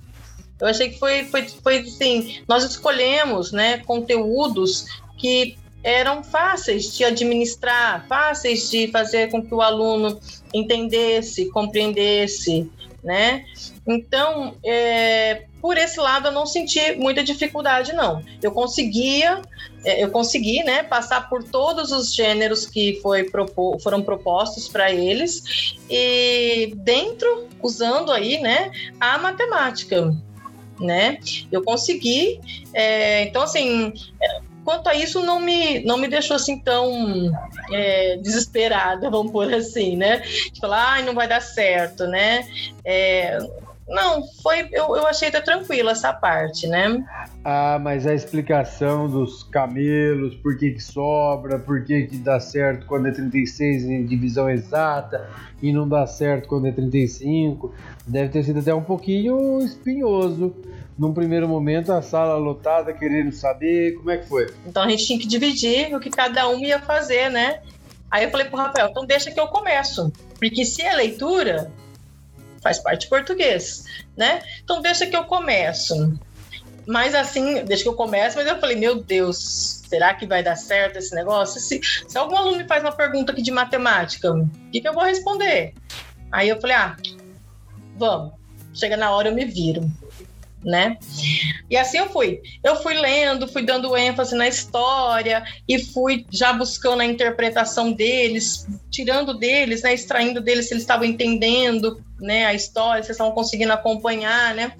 Eu 0.60 0.68
achei 0.68 0.90
que 0.90 0.98
foi, 0.98 1.24
foi, 1.24 1.48
foi 1.48 1.78
assim, 1.78 2.42
nós 2.48 2.62
escolhemos, 2.64 3.52
né, 3.52 3.78
conteúdos 3.78 4.86
que 5.18 5.58
eram 5.82 6.24
fáceis 6.24 6.96
de 6.96 7.04
administrar, 7.04 8.06
fáceis 8.08 8.70
de 8.70 8.88
fazer 8.88 9.30
com 9.30 9.44
que 9.44 9.54
o 9.54 9.60
aluno 9.60 10.18
entendesse, 10.52 11.50
compreendesse, 11.50 12.70
né? 13.02 13.44
Então, 13.86 14.56
é, 14.64 15.44
por 15.64 15.78
esse 15.78 15.98
lado, 15.98 16.28
eu 16.28 16.32
não 16.32 16.44
senti 16.44 16.94
muita 16.96 17.24
dificuldade, 17.24 17.94
não. 17.94 18.22
Eu 18.42 18.52
conseguia, 18.52 19.40
é, 19.82 20.04
eu 20.04 20.10
consegui, 20.10 20.62
né, 20.62 20.82
passar 20.82 21.26
por 21.30 21.42
todos 21.42 21.90
os 21.90 22.14
gêneros 22.14 22.66
que 22.66 23.00
foi 23.00 23.26
foram 23.82 24.02
propostos 24.02 24.68
para 24.68 24.92
eles 24.92 25.74
e 25.88 26.74
dentro, 26.76 27.48
usando 27.62 28.12
aí, 28.12 28.38
né, 28.42 28.70
a 29.00 29.16
matemática, 29.16 30.14
né? 30.78 31.18
Eu 31.50 31.64
consegui, 31.64 32.42
é, 32.74 33.22
então 33.22 33.40
assim 33.40 33.94
quanto 34.66 34.88
a 34.88 34.94
isso 34.94 35.22
não 35.22 35.40
me, 35.40 35.84
não 35.84 35.96
me 35.96 36.08
deixou 36.08 36.36
assim 36.36 36.58
tão 36.58 37.32
é, 37.72 38.18
desesperada, 38.18 39.08
vamos 39.10 39.32
por 39.32 39.52
assim, 39.52 39.96
né? 39.96 40.18
De 40.18 40.60
falar, 40.60 40.92
ai, 40.92 41.02
não 41.02 41.14
vai 41.14 41.26
dar 41.26 41.40
certo, 41.40 42.06
né? 42.06 42.46
É, 42.84 43.38
não, 43.86 44.22
foi, 44.42 44.68
eu, 44.72 44.96
eu 44.96 45.06
achei 45.06 45.28
até 45.28 45.40
tranquila 45.40 45.92
essa 45.92 46.12
parte, 46.12 46.66
né? 46.66 47.04
Ah, 47.44 47.78
mas 47.78 48.06
a 48.06 48.14
explicação 48.14 49.08
dos 49.08 49.42
camelos, 49.42 50.34
por 50.36 50.56
que, 50.56 50.70
que 50.70 50.82
sobra, 50.82 51.58
por 51.58 51.84
que, 51.84 52.04
que 52.04 52.16
dá 52.16 52.40
certo 52.40 52.86
quando 52.86 53.08
é 53.08 53.10
36 53.10 53.84
em 53.84 54.06
divisão 54.06 54.48
exata 54.48 55.28
e 55.62 55.70
não 55.72 55.86
dá 55.86 56.06
certo 56.06 56.48
quando 56.48 56.66
é 56.66 56.72
35, 56.72 57.74
deve 58.06 58.30
ter 58.30 58.42
sido 58.42 58.60
até 58.60 58.74
um 58.74 58.82
pouquinho 58.82 59.58
espinhoso 59.58 60.54
num 60.98 61.12
primeiro 61.12 61.48
momento, 61.48 61.92
a 61.92 62.00
sala 62.00 62.36
lotada, 62.36 62.92
querendo 62.92 63.32
saber 63.32 63.96
como 63.96 64.10
é 64.10 64.18
que 64.18 64.28
foi. 64.28 64.46
Então 64.66 64.82
a 64.82 64.88
gente 64.88 65.04
tinha 65.06 65.18
que 65.18 65.26
dividir 65.26 65.94
o 65.94 66.00
que 66.00 66.08
cada 66.08 66.48
um 66.48 66.58
ia 66.60 66.80
fazer, 66.80 67.30
né? 67.30 67.60
Aí 68.10 68.24
eu 68.24 68.30
falei 68.30 68.46
pro 68.46 68.56
Rafael, 68.56 68.88
então 68.90 69.04
deixa 69.04 69.30
que 69.30 69.40
eu 69.40 69.48
começo. 69.48 70.12
Porque 70.38 70.64
se 70.64 70.82
é 70.82 70.94
leitura, 70.94 71.70
faz 72.64 72.78
parte 72.78 73.08
português, 73.08 73.84
né? 74.16 74.42
Então 74.64 74.80
deixa 74.80 75.06
que 75.06 75.16
eu 75.16 75.24
começo. 75.24 76.18
Mas 76.86 77.14
assim, 77.14 77.64
deixa 77.64 77.82
que 77.82 77.88
eu 77.88 77.94
comece, 77.94 78.36
mas 78.36 78.46
eu 78.46 78.58
falei, 78.58 78.76
meu 78.76 78.96
Deus, 78.96 79.82
será 79.88 80.12
que 80.14 80.26
vai 80.26 80.42
dar 80.42 80.56
certo 80.56 80.96
esse 80.96 81.14
negócio? 81.14 81.60
Se, 81.60 81.80
se 82.08 82.18
algum 82.18 82.36
aluno 82.36 82.56
me 82.56 82.66
faz 82.66 82.82
uma 82.82 82.92
pergunta 82.92 83.32
aqui 83.32 83.40
de 83.40 83.50
matemática, 83.50 84.32
o 84.32 84.48
que, 84.72 84.80
que 84.80 84.88
eu 84.88 84.92
vou 84.92 85.04
responder? 85.04 85.72
Aí 86.32 86.48
eu 86.48 86.60
falei, 86.60 86.76
ah, 86.76 86.96
vamos. 87.96 88.32
Chega 88.74 88.96
na 88.96 89.10
hora, 89.12 89.28
eu 89.28 89.34
me 89.34 89.44
viro 89.44 89.88
né? 90.64 90.96
E 91.70 91.76
assim 91.76 91.98
eu 91.98 92.08
fui. 92.08 92.40
Eu 92.62 92.76
fui 92.76 92.94
lendo, 92.94 93.48
fui 93.48 93.62
dando 93.62 93.96
ênfase 93.96 94.34
na 94.34 94.48
história 94.48 95.44
e 95.68 95.78
fui 95.78 96.26
já 96.30 96.52
buscando 96.52 97.00
a 97.00 97.04
interpretação 97.06 97.92
deles, 97.92 98.66
tirando 98.90 99.34
deles, 99.38 99.82
né, 99.82 99.94
extraindo 99.94 100.40
deles 100.40 100.68
se 100.68 100.74
eles 100.74 100.82
estavam 100.82 101.04
entendendo, 101.04 102.02
né, 102.20 102.46
a 102.46 102.54
história, 102.54 103.02
se 103.02 103.12
estavam 103.12 103.32
conseguindo 103.32 103.72
acompanhar, 103.72 104.54
né? 104.54 104.72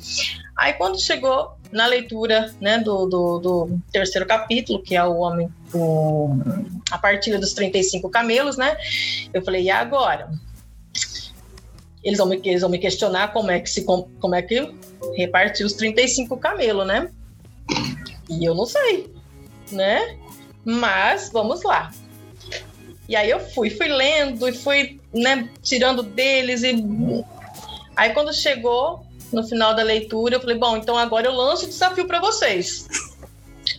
Aí 0.57 0.73
quando 0.75 1.01
chegou 1.01 1.57
na 1.73 1.87
leitura, 1.87 2.55
né, 2.61 2.79
do, 2.79 3.07
do, 3.07 3.39
do 3.39 3.79
terceiro 3.93 4.27
capítulo, 4.27 4.81
que 4.81 4.95
é 4.95 5.05
o 5.05 5.17
homem, 5.17 5.49
o, 5.75 6.39
a 6.91 6.97
partilha 6.97 7.39
dos 7.39 7.53
35 7.53 8.09
camelos, 8.09 8.57
né? 8.57 8.77
Eu 9.33 9.43
falei, 9.43 9.65
e 9.65 9.71
agora? 9.71 10.31
Eles 12.05 12.19
vão 12.19 12.29
me, 12.29 12.41
eles 12.45 12.61
vão 12.61 12.71
me 12.71 12.79
questionar 12.79 13.33
como 13.33 13.51
é 13.51 13.59
que 13.59 13.71
se 13.71 13.85
como 13.85 14.35
é 14.35 14.43
que 14.43 14.73
repartir 15.17 15.65
os 15.65 15.73
35 15.73 16.37
camelos, 16.37 16.87
né? 16.87 17.11
E 18.29 18.45
eu 18.45 18.55
não 18.55 18.67
sei, 18.67 19.11
né? 19.73 20.19
Mas 20.65 21.31
vamos 21.33 21.63
lá. 21.63 21.91
E 23.09 23.17
aí 23.17 23.31
eu 23.31 23.41
fui, 23.41 23.71
fui 23.71 23.89
lendo 23.89 24.49
e 24.49 24.53
fui, 24.53 25.01
né, 25.13 25.49
tirando 25.63 26.03
deles 26.03 26.63
e 26.63 26.75
aí 27.95 28.15
quando 28.15 28.33
chegou 28.33 29.05
no 29.31 29.47
final 29.47 29.75
da 29.75 29.83
leitura, 29.83 30.37
eu 30.37 30.41
falei, 30.41 30.57
bom, 30.57 30.77
então 30.77 30.97
agora 30.97 31.27
eu 31.27 31.33
lanço 31.33 31.67
o 31.67 31.69
desafio 31.69 32.07
para 32.07 32.21
vocês. 32.21 32.87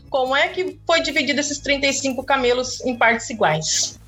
Como 0.09 0.35
é 0.35 0.49
que 0.49 0.79
foi 0.85 1.01
dividido 1.01 1.39
esses 1.39 1.59
35 1.59 2.23
camelos 2.23 2.81
em 2.85 2.95
partes 2.95 3.29
iguais? 3.29 3.99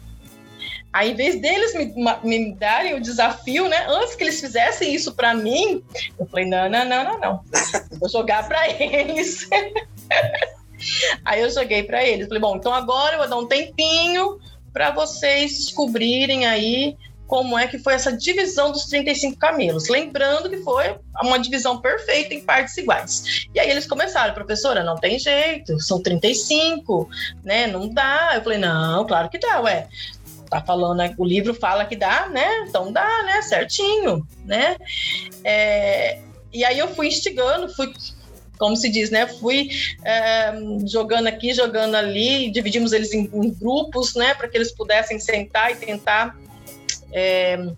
Aí, 0.91 1.11
em 1.11 1.15
vez 1.15 1.39
deles 1.41 1.73
me, 1.73 1.93
me 2.23 2.55
darem 2.55 2.95
o 2.95 3.01
desafio, 3.01 3.67
né? 3.67 3.85
Antes 3.87 4.15
que 4.15 4.23
eles 4.23 4.39
fizessem 4.39 4.93
isso 4.93 5.13
para 5.13 5.33
mim, 5.33 5.83
eu 6.19 6.25
falei: 6.25 6.45
não, 6.45 6.69
não, 6.69 6.85
não, 6.85 7.03
não, 7.03 7.19
não. 7.19 7.41
vou 7.99 8.09
jogar 8.09 8.47
para 8.47 8.67
eles. 8.81 9.47
aí 11.25 11.41
eu 11.41 11.49
joguei 11.49 11.83
para 11.83 12.03
eles. 12.03 12.27
Falei: 12.27 12.41
bom, 12.41 12.55
então 12.55 12.73
agora 12.73 13.15
eu 13.15 13.19
vou 13.19 13.29
dar 13.29 13.37
um 13.37 13.47
tempinho 13.47 14.39
para 14.73 14.91
vocês 14.91 15.57
descobrirem 15.57 16.45
aí 16.45 16.95
como 17.27 17.59
é 17.59 17.67
que 17.67 17.77
foi 17.77 17.93
essa 17.93 18.15
divisão 18.15 18.71
dos 18.71 18.85
35 18.85 19.37
camelos. 19.37 19.89
Lembrando 19.89 20.49
que 20.49 20.57
foi 20.57 20.97
uma 21.21 21.37
divisão 21.37 21.81
perfeita 21.81 22.33
em 22.33 22.39
partes 22.41 22.77
iguais. 22.77 23.47
E 23.53 23.59
aí 23.59 23.69
eles 23.69 23.85
começaram, 23.85 24.33
professora, 24.33 24.81
não 24.81 24.95
tem 24.95 25.19
jeito, 25.19 25.77
são 25.81 26.01
35, 26.01 27.09
né? 27.43 27.67
Não 27.67 27.89
dá. 27.89 28.31
Eu 28.35 28.43
falei, 28.43 28.57
não, 28.57 29.05
claro 29.05 29.29
que 29.29 29.37
dá, 29.37 29.59
ué 29.59 29.89
tá 30.49 30.61
falando, 30.61 31.01
o 31.17 31.25
livro 31.25 31.53
fala 31.53 31.85
que 31.85 31.95
dá, 31.95 32.29
né? 32.29 32.65
Então 32.67 32.91
dá, 32.91 33.23
né? 33.23 33.41
Certinho, 33.41 34.25
né? 34.45 34.77
É, 35.43 36.19
e 36.53 36.63
aí 36.63 36.79
eu 36.79 36.87
fui 36.93 37.07
instigando, 37.07 37.73
fui 37.73 37.93
como 38.57 38.75
se 38.75 38.89
diz, 38.89 39.09
né? 39.09 39.27
Fui 39.27 39.69
é, 40.03 40.53
jogando 40.85 41.27
aqui, 41.27 41.53
jogando 41.53 41.95
ali, 41.95 42.49
dividimos 42.49 42.91
eles 42.91 43.13
em, 43.13 43.29
em 43.33 43.53
grupos, 43.53 44.15
né? 44.15 44.33
Para 44.33 44.47
que 44.47 44.57
eles 44.57 44.71
pudessem 44.71 45.19
sentar 45.19 45.71
e 45.71 45.75
tentar 45.75 46.35
é, 47.13 47.71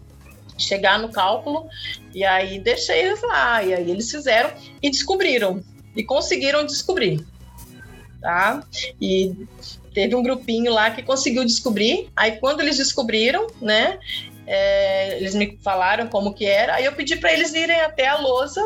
chegar 0.58 1.00
no 1.00 1.10
cálculo. 1.10 1.68
E 2.14 2.24
aí 2.24 2.60
deixei 2.60 3.00
eles 3.00 3.22
lá, 3.22 3.64
e 3.64 3.74
aí 3.74 3.90
eles 3.90 4.10
fizeram 4.10 4.52
e 4.82 4.90
descobriram, 4.90 5.64
e 5.96 6.04
conseguiram 6.04 6.66
descobrir, 6.66 7.26
tá? 8.22 8.64
E 9.00 9.48
teve 9.94 10.16
um 10.16 10.24
grupinho 10.24 10.72
lá 10.74 10.92
que 10.92 11.04
conseguiu 11.04 11.46
descobrir. 11.46 12.10
Aí 12.16 12.34
quando 12.34 12.62
eles 12.62 12.78
descobriram, 12.78 13.48
né? 13.62 14.00
É, 14.46 15.18
eles 15.18 15.36
me 15.36 15.58
falaram 15.64 16.08
como 16.08 16.34
que 16.34 16.46
era. 16.46 16.76
Aí 16.76 16.86
eu 16.86 16.94
pedi 16.94 17.16
para 17.16 17.32
eles 17.32 17.54
irem 17.54 17.80
até 17.82 18.08
a 18.08 18.18
lousa 18.18 18.62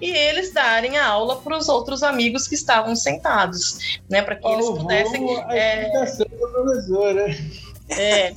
e 0.00 0.10
eles 0.10 0.52
darem 0.52 0.98
a 0.98 1.06
aula 1.06 1.40
para 1.40 1.56
os 1.56 1.68
outros 1.68 2.02
amigos 2.02 2.46
que 2.46 2.54
estavam 2.54 2.94
sentados, 2.94 3.98
né? 4.08 4.20
Para 4.22 4.36
que 4.36 4.46
eles 4.46 4.66
pudessem. 4.66 5.26
É... 5.50 5.90
É. 7.88 8.32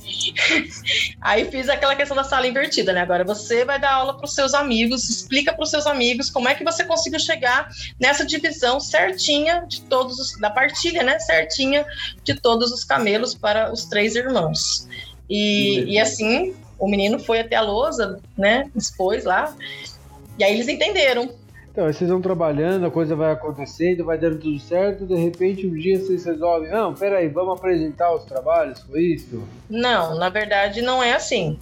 Aí 1.20 1.50
fiz 1.50 1.68
aquela 1.68 1.96
questão 1.96 2.16
da 2.16 2.24
sala 2.24 2.46
invertida, 2.46 2.92
né? 2.92 3.00
Agora 3.00 3.24
você 3.24 3.64
vai 3.64 3.80
dar 3.80 3.92
aula 3.92 4.14
para 4.14 4.26
os 4.26 4.34
seus 4.34 4.52
amigos, 4.52 5.08
explica 5.08 5.52
para 5.52 5.62
os 5.62 5.70
seus 5.70 5.86
amigos 5.86 6.28
como 6.30 6.48
é 6.48 6.54
que 6.54 6.62
você 6.62 6.84
conseguiu 6.84 7.18
chegar 7.18 7.68
nessa 7.98 8.26
divisão 8.26 8.78
certinha 8.78 9.64
de 9.66 9.80
todos 9.82 10.18
os, 10.18 10.38
da 10.38 10.50
partilha, 10.50 11.02
né? 11.02 11.18
Certinha 11.18 11.86
de 12.22 12.34
todos 12.34 12.72
os 12.72 12.84
camelos 12.84 13.34
para 13.34 13.72
os 13.72 13.86
três 13.86 14.14
irmãos. 14.14 14.86
E, 15.30 15.84
e 15.94 15.98
assim, 15.98 16.54
o 16.78 16.86
menino 16.86 17.18
foi 17.18 17.40
até 17.40 17.56
a 17.56 17.62
lousa, 17.62 18.20
né? 18.36 18.70
Expôs 18.76 19.24
lá. 19.24 19.54
E 20.38 20.44
aí 20.44 20.54
eles 20.54 20.68
entenderam 20.68 21.34
então, 21.78 21.92
vocês 21.92 22.10
vão 22.10 22.20
trabalhando, 22.20 22.86
a 22.86 22.90
coisa 22.90 23.14
vai 23.14 23.30
acontecendo, 23.30 24.04
vai 24.04 24.18
dando 24.18 24.40
tudo 24.40 24.58
certo, 24.58 25.06
de 25.06 25.14
repente 25.14 25.64
um 25.64 25.74
dia 25.74 25.96
vocês 25.96 26.24
resolvem, 26.24 26.72
não, 26.72 26.92
peraí, 26.92 27.28
vamos 27.28 27.56
apresentar 27.56 28.12
os 28.12 28.24
trabalhos, 28.24 28.80
foi 28.80 29.00
isso? 29.00 29.46
Não, 29.70 30.16
na 30.16 30.28
verdade 30.28 30.82
não 30.82 31.00
é 31.00 31.12
assim. 31.12 31.56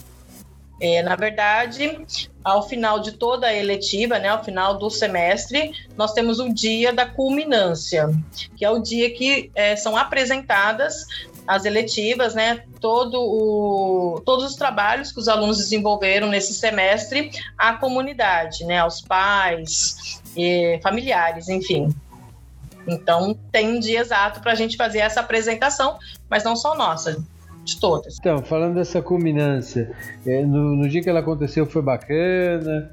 É, 0.80 1.02
na 1.02 1.16
verdade, 1.16 2.00
ao 2.42 2.66
final 2.66 2.98
de 2.98 3.12
toda 3.12 3.48
a 3.48 3.54
eletiva, 3.54 4.18
né, 4.18 4.28
ao 4.28 4.42
final 4.42 4.78
do 4.78 4.88
semestre, 4.88 5.70
nós 5.98 6.14
temos 6.14 6.40
o 6.40 6.48
dia 6.48 6.94
da 6.94 7.04
culminância, 7.04 8.08
que 8.56 8.64
é 8.64 8.70
o 8.70 8.78
dia 8.78 9.10
que 9.12 9.50
é, 9.54 9.76
são 9.76 9.98
apresentadas 9.98 11.04
as 11.46 11.64
eletivas, 11.64 12.34
né, 12.34 12.62
todo 12.80 13.20
o, 13.20 14.20
todos 14.24 14.44
os 14.44 14.56
trabalhos 14.56 15.12
que 15.12 15.20
os 15.20 15.28
alunos 15.28 15.58
desenvolveram 15.58 16.28
nesse 16.28 16.54
semestre 16.54 17.30
à 17.56 17.74
comunidade, 17.74 18.64
né, 18.64 18.78
aos 18.78 19.00
pais, 19.00 20.20
e 20.36 20.78
familiares, 20.82 21.48
enfim. 21.48 21.88
Então, 22.86 23.36
tem 23.50 23.76
um 23.76 23.80
dia 23.80 24.00
exato 24.00 24.40
para 24.40 24.52
a 24.52 24.54
gente 24.54 24.76
fazer 24.76 24.98
essa 24.98 25.20
apresentação, 25.20 25.98
mas 26.30 26.44
não 26.44 26.54
só 26.54 26.76
nossa, 26.76 27.22
de 27.64 27.80
todas. 27.80 28.16
Então, 28.18 28.38
falando 28.42 28.74
dessa 28.74 29.02
culminância, 29.02 29.90
é, 30.24 30.42
no, 30.42 30.76
no 30.76 30.88
dia 30.88 31.02
que 31.02 31.08
ela 31.08 31.20
aconteceu 31.20 31.66
foi 31.66 31.82
bacana. 31.82 32.92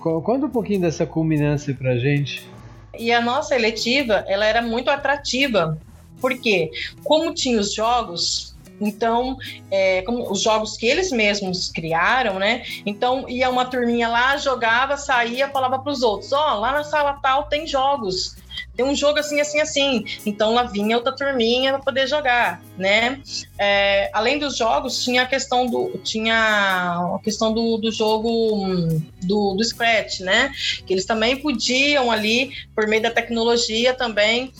Conta 0.00 0.46
um 0.46 0.50
pouquinho 0.50 0.82
dessa 0.82 1.06
culminância 1.06 1.74
para 1.74 1.92
a 1.92 1.98
gente. 1.98 2.48
E 2.96 3.10
a 3.10 3.20
nossa 3.20 3.56
eletiva, 3.56 4.24
ela 4.28 4.44
era 4.44 4.62
muito 4.62 4.88
atrativa 4.88 5.76
porque, 6.20 6.70
como 7.02 7.34
tinha 7.34 7.58
os 7.60 7.74
jogos, 7.74 8.54
então, 8.80 9.36
é, 9.70 10.02
como 10.02 10.30
os 10.30 10.42
jogos 10.42 10.76
que 10.76 10.86
eles 10.86 11.12
mesmos 11.12 11.70
criaram, 11.70 12.38
né? 12.38 12.64
Então, 12.84 13.28
ia 13.28 13.48
uma 13.48 13.64
turminha 13.64 14.08
lá, 14.08 14.36
jogava, 14.36 14.96
saía, 14.96 15.48
falava 15.48 15.78
para 15.78 15.92
os 15.92 16.02
outros: 16.02 16.32
Ó, 16.32 16.56
oh, 16.56 16.60
lá 16.60 16.72
na 16.72 16.84
sala 16.84 17.18
tal 17.22 17.44
tem 17.44 17.66
jogos. 17.66 18.36
Tem 18.76 18.84
um 18.84 18.94
jogo 18.94 19.20
assim, 19.20 19.40
assim, 19.40 19.60
assim. 19.60 20.04
Então 20.26 20.52
lá 20.52 20.64
vinha 20.64 20.96
outra 20.96 21.14
turminha 21.14 21.72
para 21.72 21.82
poder 21.82 22.08
jogar, 22.08 22.60
né? 22.76 23.20
É, 23.58 24.10
além 24.12 24.38
dos 24.38 24.56
jogos, 24.56 25.02
tinha 25.04 25.22
a 25.22 25.26
questão 25.26 25.66
do 25.66 25.96
tinha 26.02 26.34
a 27.14 27.18
questão 27.22 27.52
do, 27.52 27.76
do 27.76 27.92
jogo 27.92 28.66
do, 29.22 29.54
do 29.54 29.64
Scratch, 29.64 30.20
né? 30.20 30.52
Que 30.84 30.92
eles 30.92 31.04
também 31.04 31.36
podiam 31.36 32.10
ali, 32.10 32.50
por 32.74 32.88
meio 32.88 33.02
da 33.02 33.10
tecnologia, 33.10 33.94
também 33.94 34.52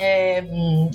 é, 0.00 0.44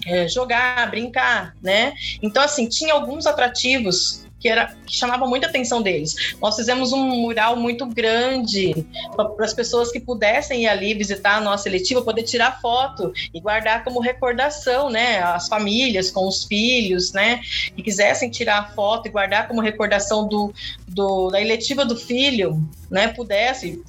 é, 0.05 0.27
jogar, 0.27 0.89
brincar, 0.89 1.55
né? 1.61 1.93
Então, 2.21 2.43
assim, 2.43 2.67
tinha 2.67 2.93
alguns 2.93 3.25
atrativos 3.25 4.24
que, 4.45 4.49
era, 4.49 4.75
que 4.85 4.95
chamava 4.95 5.25
muita 5.25 5.47
atenção 5.47 5.81
deles. 5.81 6.35
Nós 6.39 6.55
fizemos 6.55 6.93
um 6.93 6.99
mural 6.99 7.55
muito 7.55 7.83
grande 7.87 8.85
para 9.15 9.43
as 9.43 9.55
pessoas 9.55 9.91
que 9.91 9.99
pudessem 9.99 10.65
ir 10.65 10.67
ali 10.67 10.93
visitar 10.93 11.37
a 11.37 11.41
nossa 11.41 11.67
eletiva, 11.67 12.03
poder 12.03 12.21
tirar 12.21 12.61
foto 12.61 13.11
e 13.33 13.41
guardar 13.41 13.83
como 13.83 13.99
recordação, 13.99 14.87
né? 14.87 15.17
As 15.17 15.47
famílias 15.47 16.11
com 16.11 16.27
os 16.27 16.43
filhos, 16.43 17.11
né? 17.11 17.41
Que 17.75 17.81
quisessem 17.81 18.29
tirar 18.29 18.75
foto 18.75 19.07
e 19.07 19.09
guardar 19.11 19.47
como 19.47 19.61
recordação 19.61 20.27
do, 20.27 20.53
do, 20.87 21.31
da 21.31 21.41
eletiva 21.41 21.83
do 21.83 21.97
filho, 21.97 22.63
né, 22.89 23.07
pudesse, 23.07 23.83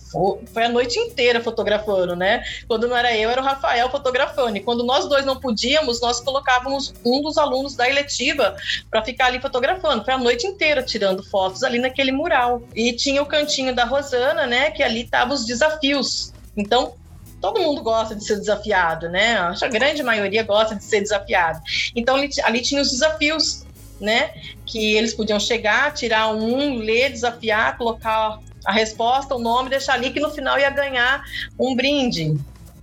foi 0.52 0.64
a 0.64 0.68
noite 0.68 0.98
inteira 0.98 1.40
fotografando, 1.40 2.16
né? 2.16 2.42
Quando 2.66 2.88
não 2.88 2.96
era 2.96 3.14
eu, 3.16 3.28
era 3.30 3.40
o 3.40 3.44
Rafael 3.44 3.90
fotografando. 3.90 4.56
E 4.56 4.60
quando 4.60 4.84
nós 4.84 5.06
dois 5.08 5.24
não 5.24 5.36
podíamos, 5.36 6.00
nós 6.00 6.20
colocávamos 6.20 6.94
um 7.04 7.20
dos 7.20 7.36
alunos 7.36 7.76
da 7.76 7.88
eletiva 7.88 8.56
para 8.90 9.04
ficar 9.04 9.26
ali 9.26 9.40
fotografando. 9.40 10.04
Foi 10.04 10.14
a 10.14 10.18
noite 10.18 10.45
inteira 10.46 10.82
tirando 10.82 11.22
fotos 11.22 11.62
ali 11.62 11.78
naquele 11.78 12.12
mural. 12.12 12.62
E 12.74 12.92
tinha 12.92 13.22
o 13.22 13.26
cantinho 13.26 13.74
da 13.74 13.84
Rosana, 13.84 14.46
né, 14.46 14.70
que 14.70 14.82
ali 14.82 15.02
estavam 15.02 15.34
os 15.34 15.44
desafios. 15.44 16.32
Então, 16.56 16.94
todo 17.40 17.60
mundo 17.60 17.82
gosta 17.82 18.14
de 18.14 18.24
ser 18.24 18.36
desafiado, 18.36 19.08
né? 19.08 19.38
Acho 19.38 19.60
que 19.60 19.66
a 19.66 19.68
grande 19.68 20.02
maioria 20.02 20.42
gosta 20.42 20.74
de 20.74 20.84
ser 20.84 21.00
desafiado. 21.00 21.60
Então 21.94 22.16
ali, 22.16 22.30
ali 22.44 22.62
tinha 22.62 22.80
os 22.80 22.90
desafios 22.90 23.66
né? 24.00 24.30
Que 24.64 24.94
eles 24.94 25.14
podiam 25.14 25.40
chegar, 25.40 25.92
tirar 25.94 26.28
um, 26.34 26.76
ler, 26.76 27.10
desafiar, 27.10 27.76
colocar 27.76 28.38
a 28.64 28.72
resposta, 28.72 29.34
o 29.34 29.38
nome, 29.38 29.70
deixar 29.70 29.94
ali 29.94 30.10
que 30.10 30.20
no 30.20 30.30
final 30.30 30.58
ia 30.58 30.70
ganhar 30.70 31.22
um 31.58 31.74
brinde, 31.74 32.36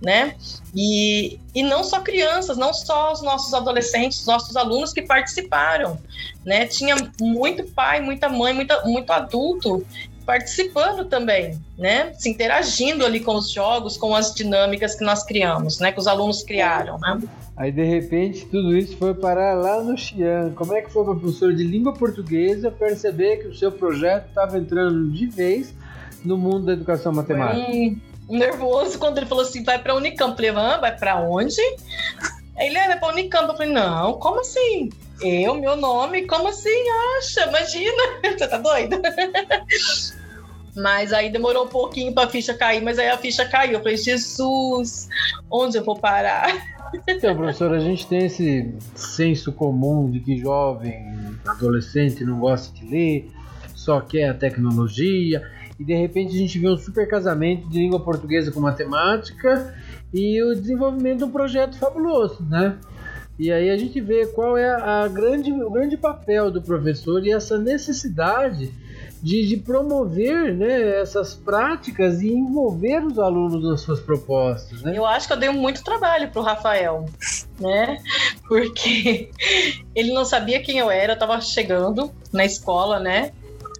né? 0.04 0.34
E, 0.74 1.40
e 1.54 1.62
não 1.62 1.82
só 1.82 2.00
crianças, 2.00 2.56
não 2.56 2.72
só 2.74 3.12
os 3.12 3.22
nossos 3.22 3.54
adolescentes, 3.54 4.20
os 4.20 4.26
nossos 4.26 4.56
alunos 4.56 4.92
que 4.92 5.02
participaram, 5.02 5.98
né? 6.44 6.66
Tinha 6.66 6.94
muito 7.20 7.64
pai, 7.64 8.00
muita 8.00 8.28
mãe, 8.28 8.52
muita, 8.52 8.84
muito 8.84 9.10
adulto 9.10 9.84
participando 10.26 11.04
também, 11.06 11.58
né? 11.78 12.12
Se 12.14 12.28
interagindo 12.28 13.04
ali 13.04 13.20
com 13.20 13.34
os 13.34 13.50
jogos, 13.50 13.96
com 13.96 14.14
as 14.14 14.34
dinâmicas 14.34 14.94
que 14.94 15.04
nós 15.04 15.22
criamos, 15.24 15.78
né? 15.80 15.92
Que 15.92 15.98
os 15.98 16.06
alunos 16.06 16.42
criaram, 16.42 16.98
né? 16.98 17.20
Aí 17.56 17.70
de 17.70 17.84
repente 17.84 18.46
tudo 18.46 18.76
isso 18.76 18.96
foi 18.96 19.14
parar 19.14 19.54
lá 19.54 19.82
no 19.82 19.96
Xi'an. 19.96 20.52
Como 20.54 20.74
é 20.74 20.82
que 20.82 20.90
foi 20.90 21.04
para 21.04 21.14
professor 21.14 21.54
de 21.54 21.62
língua 21.62 21.92
portuguesa 21.92 22.70
perceber 22.70 23.38
que 23.38 23.48
o 23.48 23.54
seu 23.54 23.70
projeto 23.70 24.28
estava 24.28 24.58
entrando 24.58 25.10
de 25.10 25.26
vez 25.26 25.74
no 26.24 26.36
mundo 26.36 26.66
da 26.66 26.72
educação 26.72 27.12
matemática? 27.12 27.66
Foi 27.66 28.13
nervoso 28.28 28.98
quando 28.98 29.18
ele 29.18 29.26
falou 29.26 29.44
assim, 29.44 29.62
vai 29.62 29.78
para 29.78 29.94
Unicamp. 29.94 30.30
Eu 30.30 30.36
falei, 30.36 30.50
ah, 30.50 30.78
vai 30.78 30.96
para 30.96 31.20
onde? 31.20 31.60
Ele, 32.58 32.78
ah, 32.78 32.86
vai 32.86 32.98
para 32.98 33.12
Unicamp. 33.12 33.48
Eu 33.48 33.56
falei, 33.56 33.72
não, 33.72 34.14
como 34.14 34.40
assim? 34.40 34.90
Eu, 35.20 35.54
meu 35.54 35.76
nome, 35.76 36.26
como 36.26 36.48
assim? 36.48 36.84
Acha, 37.18 37.46
imagina, 37.46 38.02
você 38.36 38.48
tá 38.48 38.58
doido? 38.58 39.00
Mas 40.76 41.12
aí 41.12 41.30
demorou 41.30 41.66
um 41.66 41.68
pouquinho 41.68 42.12
para 42.12 42.24
a 42.24 42.30
ficha 42.30 42.52
cair, 42.52 42.82
mas 42.82 42.98
aí 42.98 43.08
a 43.08 43.16
ficha 43.16 43.44
caiu. 43.44 43.74
Eu 43.74 43.78
falei, 43.78 43.96
Jesus, 43.96 45.08
onde 45.50 45.78
eu 45.78 45.84
vou 45.84 45.96
parar? 45.96 46.74
Então, 47.08 47.36
professor, 47.36 47.72
a 47.72 47.78
gente 47.78 48.06
tem 48.06 48.26
esse 48.26 48.74
senso 48.94 49.52
comum 49.52 50.10
de 50.10 50.20
que 50.20 50.36
jovem, 50.36 51.36
adolescente 51.46 52.24
não 52.24 52.38
gosta 52.38 52.74
de 52.74 52.84
ler, 52.86 53.30
só 53.74 54.00
quer 54.00 54.30
a 54.30 54.34
tecnologia, 54.34 55.42
e 55.78 55.84
de 55.84 55.94
repente 55.94 56.34
a 56.34 56.38
gente 56.38 56.58
vê 56.58 56.68
um 56.68 56.76
super 56.76 57.08
casamento 57.08 57.68
de 57.68 57.78
língua 57.78 58.00
portuguesa 58.00 58.50
com 58.50 58.60
matemática 58.60 59.74
e 60.12 60.42
o 60.42 60.54
desenvolvimento 60.54 61.18
de 61.18 61.24
um 61.24 61.30
projeto 61.30 61.76
fabuloso, 61.76 62.44
né? 62.48 62.78
E 63.36 63.50
aí 63.50 63.68
a 63.68 63.76
gente 63.76 64.00
vê 64.00 64.26
qual 64.26 64.56
é 64.56 64.70
a 64.70 65.08
grande, 65.08 65.50
o 65.50 65.70
grande 65.70 65.96
papel 65.96 66.52
do 66.52 66.62
professor 66.62 67.26
e 67.26 67.32
essa 67.32 67.58
necessidade 67.58 68.72
de, 69.20 69.48
de, 69.48 69.56
promover 69.56 70.54
né, 70.54 71.00
essas 71.00 71.34
práticas 71.34 72.20
e 72.20 72.28
envolver 72.28 73.04
os 73.04 73.18
alunos 73.18 73.64
nas 73.64 73.80
suas 73.80 73.98
propostas. 73.98 74.82
Né? 74.82 74.96
Eu 74.96 75.04
acho 75.04 75.26
que 75.26 75.32
eu 75.32 75.38
dei 75.38 75.48
muito 75.48 75.82
trabalho 75.82 76.30
para 76.30 76.40
o 76.40 76.44
Rafael, 76.44 77.06
né? 77.58 77.98
Porque 78.46 79.30
ele 79.96 80.12
não 80.12 80.24
sabia 80.24 80.62
quem 80.62 80.78
eu 80.78 80.90
era, 80.90 81.12
eu 81.12 81.14
estava 81.14 81.40
chegando 81.40 82.12
na 82.32 82.44
escola, 82.44 83.00
né? 83.00 83.32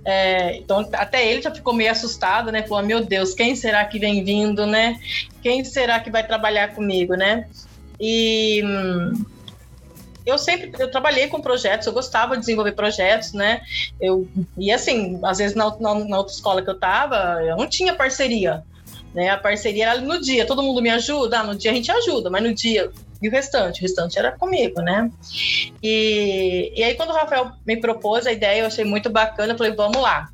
É, 0.04 0.56
então, 0.56 0.86
até 0.92 1.26
ele 1.26 1.40
já 1.40 1.50
ficou 1.50 1.72
meio 1.72 1.90
assustado, 1.90 2.52
né? 2.52 2.62
Falou: 2.62 2.84
meu 2.84 3.04
Deus, 3.04 3.34
quem 3.34 3.56
será 3.56 3.84
que 3.84 3.98
vem 3.98 4.22
vindo, 4.22 4.66
né? 4.66 5.00
Quem 5.42 5.64
será 5.64 5.98
que 6.00 6.10
vai 6.10 6.26
trabalhar 6.26 6.74
comigo, 6.74 7.14
né? 7.14 7.48
E. 7.98 8.62
Hum, 8.64 9.24
eu 10.26 10.38
sempre 10.38 10.72
eu 10.78 10.90
trabalhei 10.90 11.28
com 11.28 11.40
projetos, 11.40 11.86
eu 11.86 11.92
gostava 11.92 12.34
de 12.34 12.40
desenvolver 12.40 12.72
projetos, 12.72 13.32
né? 13.32 13.60
Eu, 14.00 14.26
e 14.56 14.72
assim, 14.72 15.18
às 15.22 15.38
vezes 15.38 15.54
na, 15.54 15.76
na, 15.78 15.94
na 15.94 16.18
outra 16.18 16.32
escola 16.32 16.62
que 16.62 16.70
eu 16.70 16.74
estava, 16.74 17.42
eu 17.42 17.56
não 17.56 17.68
tinha 17.68 17.94
parceria. 17.94 18.64
Né? 19.14 19.28
A 19.28 19.36
parceria 19.36 19.90
era 19.90 20.00
no 20.00 20.20
dia, 20.20 20.46
todo 20.46 20.62
mundo 20.62 20.82
me 20.82 20.90
ajuda, 20.90 21.40
ah, 21.40 21.44
no 21.44 21.54
dia 21.54 21.70
a 21.70 21.74
gente 21.74 21.90
ajuda, 21.90 22.30
mas 22.30 22.42
no 22.42 22.54
dia 22.54 22.90
e 23.24 23.28
o 23.28 23.30
restante, 23.30 23.80
o 23.80 23.82
restante 23.82 24.18
era 24.18 24.32
comigo, 24.32 24.82
né? 24.82 25.10
E, 25.82 26.72
e 26.76 26.84
aí 26.84 26.94
quando 26.94 27.08
o 27.08 27.14
Rafael 27.14 27.52
me 27.66 27.74
propôs 27.78 28.26
a 28.26 28.32
ideia, 28.32 28.60
eu 28.60 28.66
achei 28.66 28.84
muito 28.84 29.08
bacana, 29.08 29.54
eu 29.54 29.56
falei, 29.56 29.72
vamos 29.72 29.96
lá, 29.96 30.28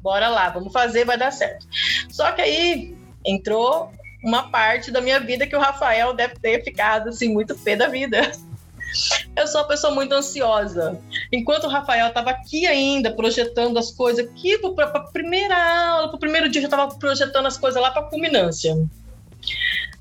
bora 0.00 0.28
lá, 0.28 0.48
vamos 0.50 0.72
fazer, 0.72 1.04
vai 1.04 1.18
dar 1.18 1.32
certo. 1.32 1.66
Só 2.08 2.30
que 2.30 2.40
aí 2.40 2.96
entrou 3.24 3.90
uma 4.22 4.48
parte 4.48 4.92
da 4.92 5.00
minha 5.00 5.18
vida 5.18 5.44
que 5.44 5.56
o 5.56 5.60
Rafael 5.60 6.14
deve 6.14 6.36
ter 6.36 6.62
ficado 6.62 7.08
assim 7.08 7.32
muito 7.32 7.58
pé 7.58 7.74
da 7.74 7.88
vida. 7.88 8.30
Eu 9.34 9.48
sou 9.48 9.62
uma 9.62 9.66
pessoa 9.68 9.92
muito 9.92 10.14
ansiosa. 10.14 10.98
Enquanto 11.32 11.64
o 11.64 11.68
Rafael 11.68 12.06
estava 12.06 12.30
aqui 12.30 12.66
ainda, 12.66 13.12
projetando 13.12 13.76
as 13.78 13.90
coisas 13.90 14.24
aqui 14.24 14.56
para 14.58 14.84
a 14.84 15.00
primeira 15.00 15.56
aula, 15.90 16.08
para 16.08 16.16
o 16.16 16.20
primeiro 16.20 16.48
dia, 16.48 16.62
eu 16.62 16.66
estava 16.66 16.94
projetando 16.94 17.44
as 17.44 17.58
coisas 17.58 17.82
lá 17.82 17.90
para 17.90 18.04
culminância. 18.04 18.74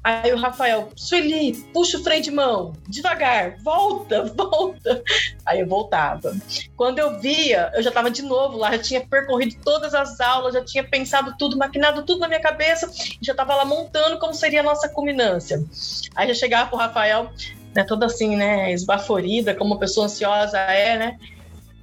Aí 0.06 0.32
o 0.32 0.38
Rafael, 0.38 0.90
Sueli, 0.96 1.56
puxa 1.74 1.98
o 1.98 2.04
freio 2.04 2.22
de 2.22 2.30
mão, 2.30 2.74
devagar, 2.88 3.58
volta, 3.64 4.22
volta. 4.38 5.02
Aí 5.44 5.62
eu 5.62 5.68
voltava. 5.68 6.32
Quando 6.78 7.00
eu 7.00 7.20
via, 7.20 7.72
eu 7.74 7.82
já 7.82 7.90
estava 7.90 8.12
de 8.12 8.22
novo 8.22 8.56
lá, 8.56 8.74
já 8.74 8.78
tinha 8.78 9.02
percorrido 9.02 9.56
todas 9.66 9.96
as 9.96 10.20
aulas, 10.20 10.54
já 10.54 10.64
tinha 10.64 10.84
pensado 10.84 11.34
tudo, 11.40 11.58
maquinado 11.58 12.04
tudo 12.04 12.20
na 12.20 12.28
minha 12.28 12.40
cabeça, 12.40 12.88
já 13.20 13.34
estava 13.34 13.56
lá 13.56 13.66
montando 13.66 14.20
como 14.20 14.32
seria 14.36 14.60
a 14.60 14.64
nossa 14.64 14.88
culminância. 14.88 15.66
Aí 16.14 16.28
já 16.28 16.36
chegava 16.36 16.70
pro 16.70 16.78
Rafael, 16.78 17.32
né, 17.74 17.84
toda 17.84 18.06
assim, 18.06 18.36
né, 18.36 18.72
esbaforida, 18.72 19.56
como 19.56 19.74
uma 19.74 19.80
pessoa 19.80 20.06
ansiosa 20.06 20.60
é, 20.60 21.00
né? 21.00 21.18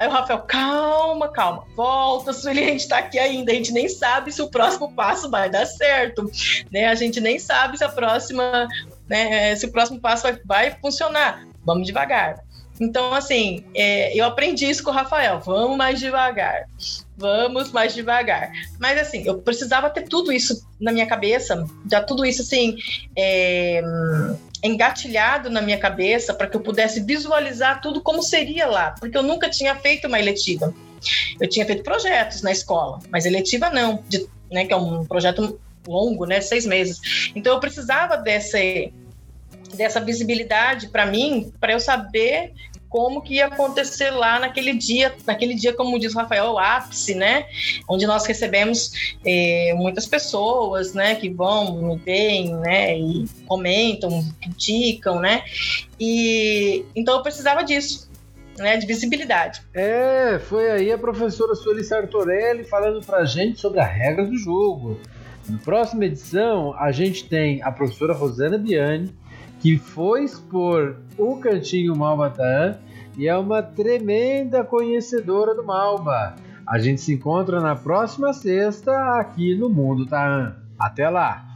Aí 0.03 0.09
o 0.09 0.11
Rafael, 0.11 0.41
calma, 0.41 1.29
calma, 1.29 1.65
volta, 1.77 2.33
Sueli, 2.33 2.65
a 2.65 2.67
gente 2.67 2.89
tá 2.89 2.99
aqui 2.99 3.21
ainda, 3.21 3.53
a 3.53 3.55
gente 3.55 3.71
nem 3.71 3.89
sabe 3.89 4.33
se 4.33 4.43
o 4.43 4.51
próximo 4.51 4.93
passo 4.93 5.31
vai 5.31 5.49
dar 5.49 5.65
certo, 5.65 6.29
né? 6.73 6.89
A 6.89 6.95
gente 6.97 7.21
nem 7.21 7.39
sabe 7.39 7.79
se 7.79 7.85
a 7.85 7.89
próxima, 7.89 8.67
né, 9.09 9.55
se 9.55 9.65
o 9.65 9.71
próximo 9.71 10.01
passo 10.01 10.25
vai, 10.25 10.41
vai 10.45 10.71
funcionar. 10.81 11.47
Vamos 11.65 11.87
devagar. 11.87 12.43
Então, 12.81 13.15
assim, 13.15 13.65
é, 13.77 14.13
eu 14.19 14.25
aprendi 14.25 14.69
isso 14.69 14.83
com 14.83 14.91
o 14.91 14.93
Rafael. 14.93 15.39
Vamos 15.39 15.77
mais 15.77 16.01
devagar. 16.01 16.65
Vamos 17.23 17.71
mais 17.71 17.95
devagar. 17.95 18.51
Mas, 18.81 18.99
assim, 18.99 19.23
eu 19.25 19.39
precisava 19.39 19.89
ter 19.89 20.03
tudo 20.03 20.33
isso 20.33 20.67
na 20.81 20.91
minha 20.91 21.07
cabeça, 21.07 21.65
já 21.89 22.03
tudo 22.03 22.27
isso, 22.27 22.43
assim, 22.43 22.77
é, 23.17 23.81
engatilhado 24.61 25.49
na 25.49 25.63
minha 25.63 25.79
cabeça 25.79 26.35
para 26.35 26.49
que 26.49 26.57
eu 26.57 26.61
pudesse 26.61 27.01
visualizar 27.01 27.81
tudo 27.81 28.01
como 28.01 28.25
seria 28.25 28.67
lá, 28.67 28.97
porque 28.99 29.17
eu 29.17 29.23
nunca 29.23 29.49
tinha 29.49 29.77
feito 29.77 30.09
uma 30.09 30.19
eletiva. 30.19 30.75
Eu 31.41 31.49
tinha 31.49 31.65
feito 31.65 31.85
projetos 31.85 32.43
na 32.43 32.51
escola, 32.51 32.99
mas 33.09 33.25
eletiva 33.25 33.71
não, 33.71 34.03
de, 34.09 34.27
né, 34.51 34.65
que 34.65 34.73
é 34.73 34.77
um 34.77 35.05
projeto 35.05 35.61
longo, 35.87 36.27
né, 36.27 36.41
seis 36.41 36.67
meses. 36.67 37.31
Então 37.37 37.53
eu 37.53 37.61
precisava 37.61 38.17
dessa 38.17 38.59
dessa 39.75 40.01
visibilidade 40.01 40.89
para 40.89 41.07
mim, 41.07 41.51
para 41.59 41.73
eu 41.73 41.81
saber 41.81 42.53
como 42.93 43.23
que 43.23 43.37
ia 43.37 43.47
acontecer 43.47 44.11
lá 44.11 44.39
naquele 44.39 44.75
dia, 44.75 45.15
naquele 45.27 45.55
dia, 45.55 45.73
como 45.73 45.99
diz 45.99 46.15
o 46.15 46.19
Rafael, 46.19 46.53
o 46.53 46.59
ápice, 46.59 47.15
né? 47.15 47.47
Onde 47.89 48.07
nós 48.07 48.27
recebemos 48.27 49.17
eh, 49.25 49.73
muitas 49.75 50.07
pessoas, 50.07 50.93
né? 50.93 51.15
Que 51.15 51.31
vão, 51.31 51.97
veem, 52.05 52.55
né? 52.55 52.99
E 52.99 53.25
comentam, 53.47 54.23
criticam, 54.43 55.21
né? 55.21 55.43
E 55.99 56.85
então 56.95 57.17
eu 57.17 57.23
precisava 57.23 57.65
disso. 57.65 58.13
Né, 58.59 58.77
de 58.77 58.87
visibilidade. 58.87 59.63
É, 59.73 60.39
foi 60.39 60.71
aí 60.71 60.93
a 60.93 60.99
professora 60.99 61.55
Sueli 61.55 61.83
Sartorelli 61.83 62.65
falando 62.65 63.01
pra 63.01 63.25
gente 63.25 63.59
sobre 63.59 63.81
a 63.81 63.85
regra 63.85 64.27
do 64.27 64.37
jogo. 64.37 65.01
Na 65.49 65.57
próxima 65.57 66.05
edição, 66.05 66.75
a 66.79 66.93
gente 66.93 67.27
tem 67.27 67.63
a 67.63 67.73
professora 67.73 68.13
Rosana 68.13 68.59
Biani, 68.59 69.11
que 69.63 69.79
foi 69.79 70.25
expor 70.25 70.97
o 71.17 71.37
Cantinho 71.37 71.95
Malbatã 71.95 72.77
e 73.17 73.29
é 73.29 73.37
uma 73.37 73.63
tremenda 73.63 74.65
conhecedora 74.65 75.55
do 75.55 75.63
Malba. 75.63 76.35
A 76.67 76.81
gente 76.81 77.01
se 77.01 77.15
encontra 77.15 77.61
na 77.61 77.77
próxima 77.77 78.33
sexta 78.33 78.93
aqui 79.21 79.55
no 79.55 79.69
Mundo 79.69 80.05
Taan. 80.05 80.57
Até 80.77 81.09
lá! 81.09 81.52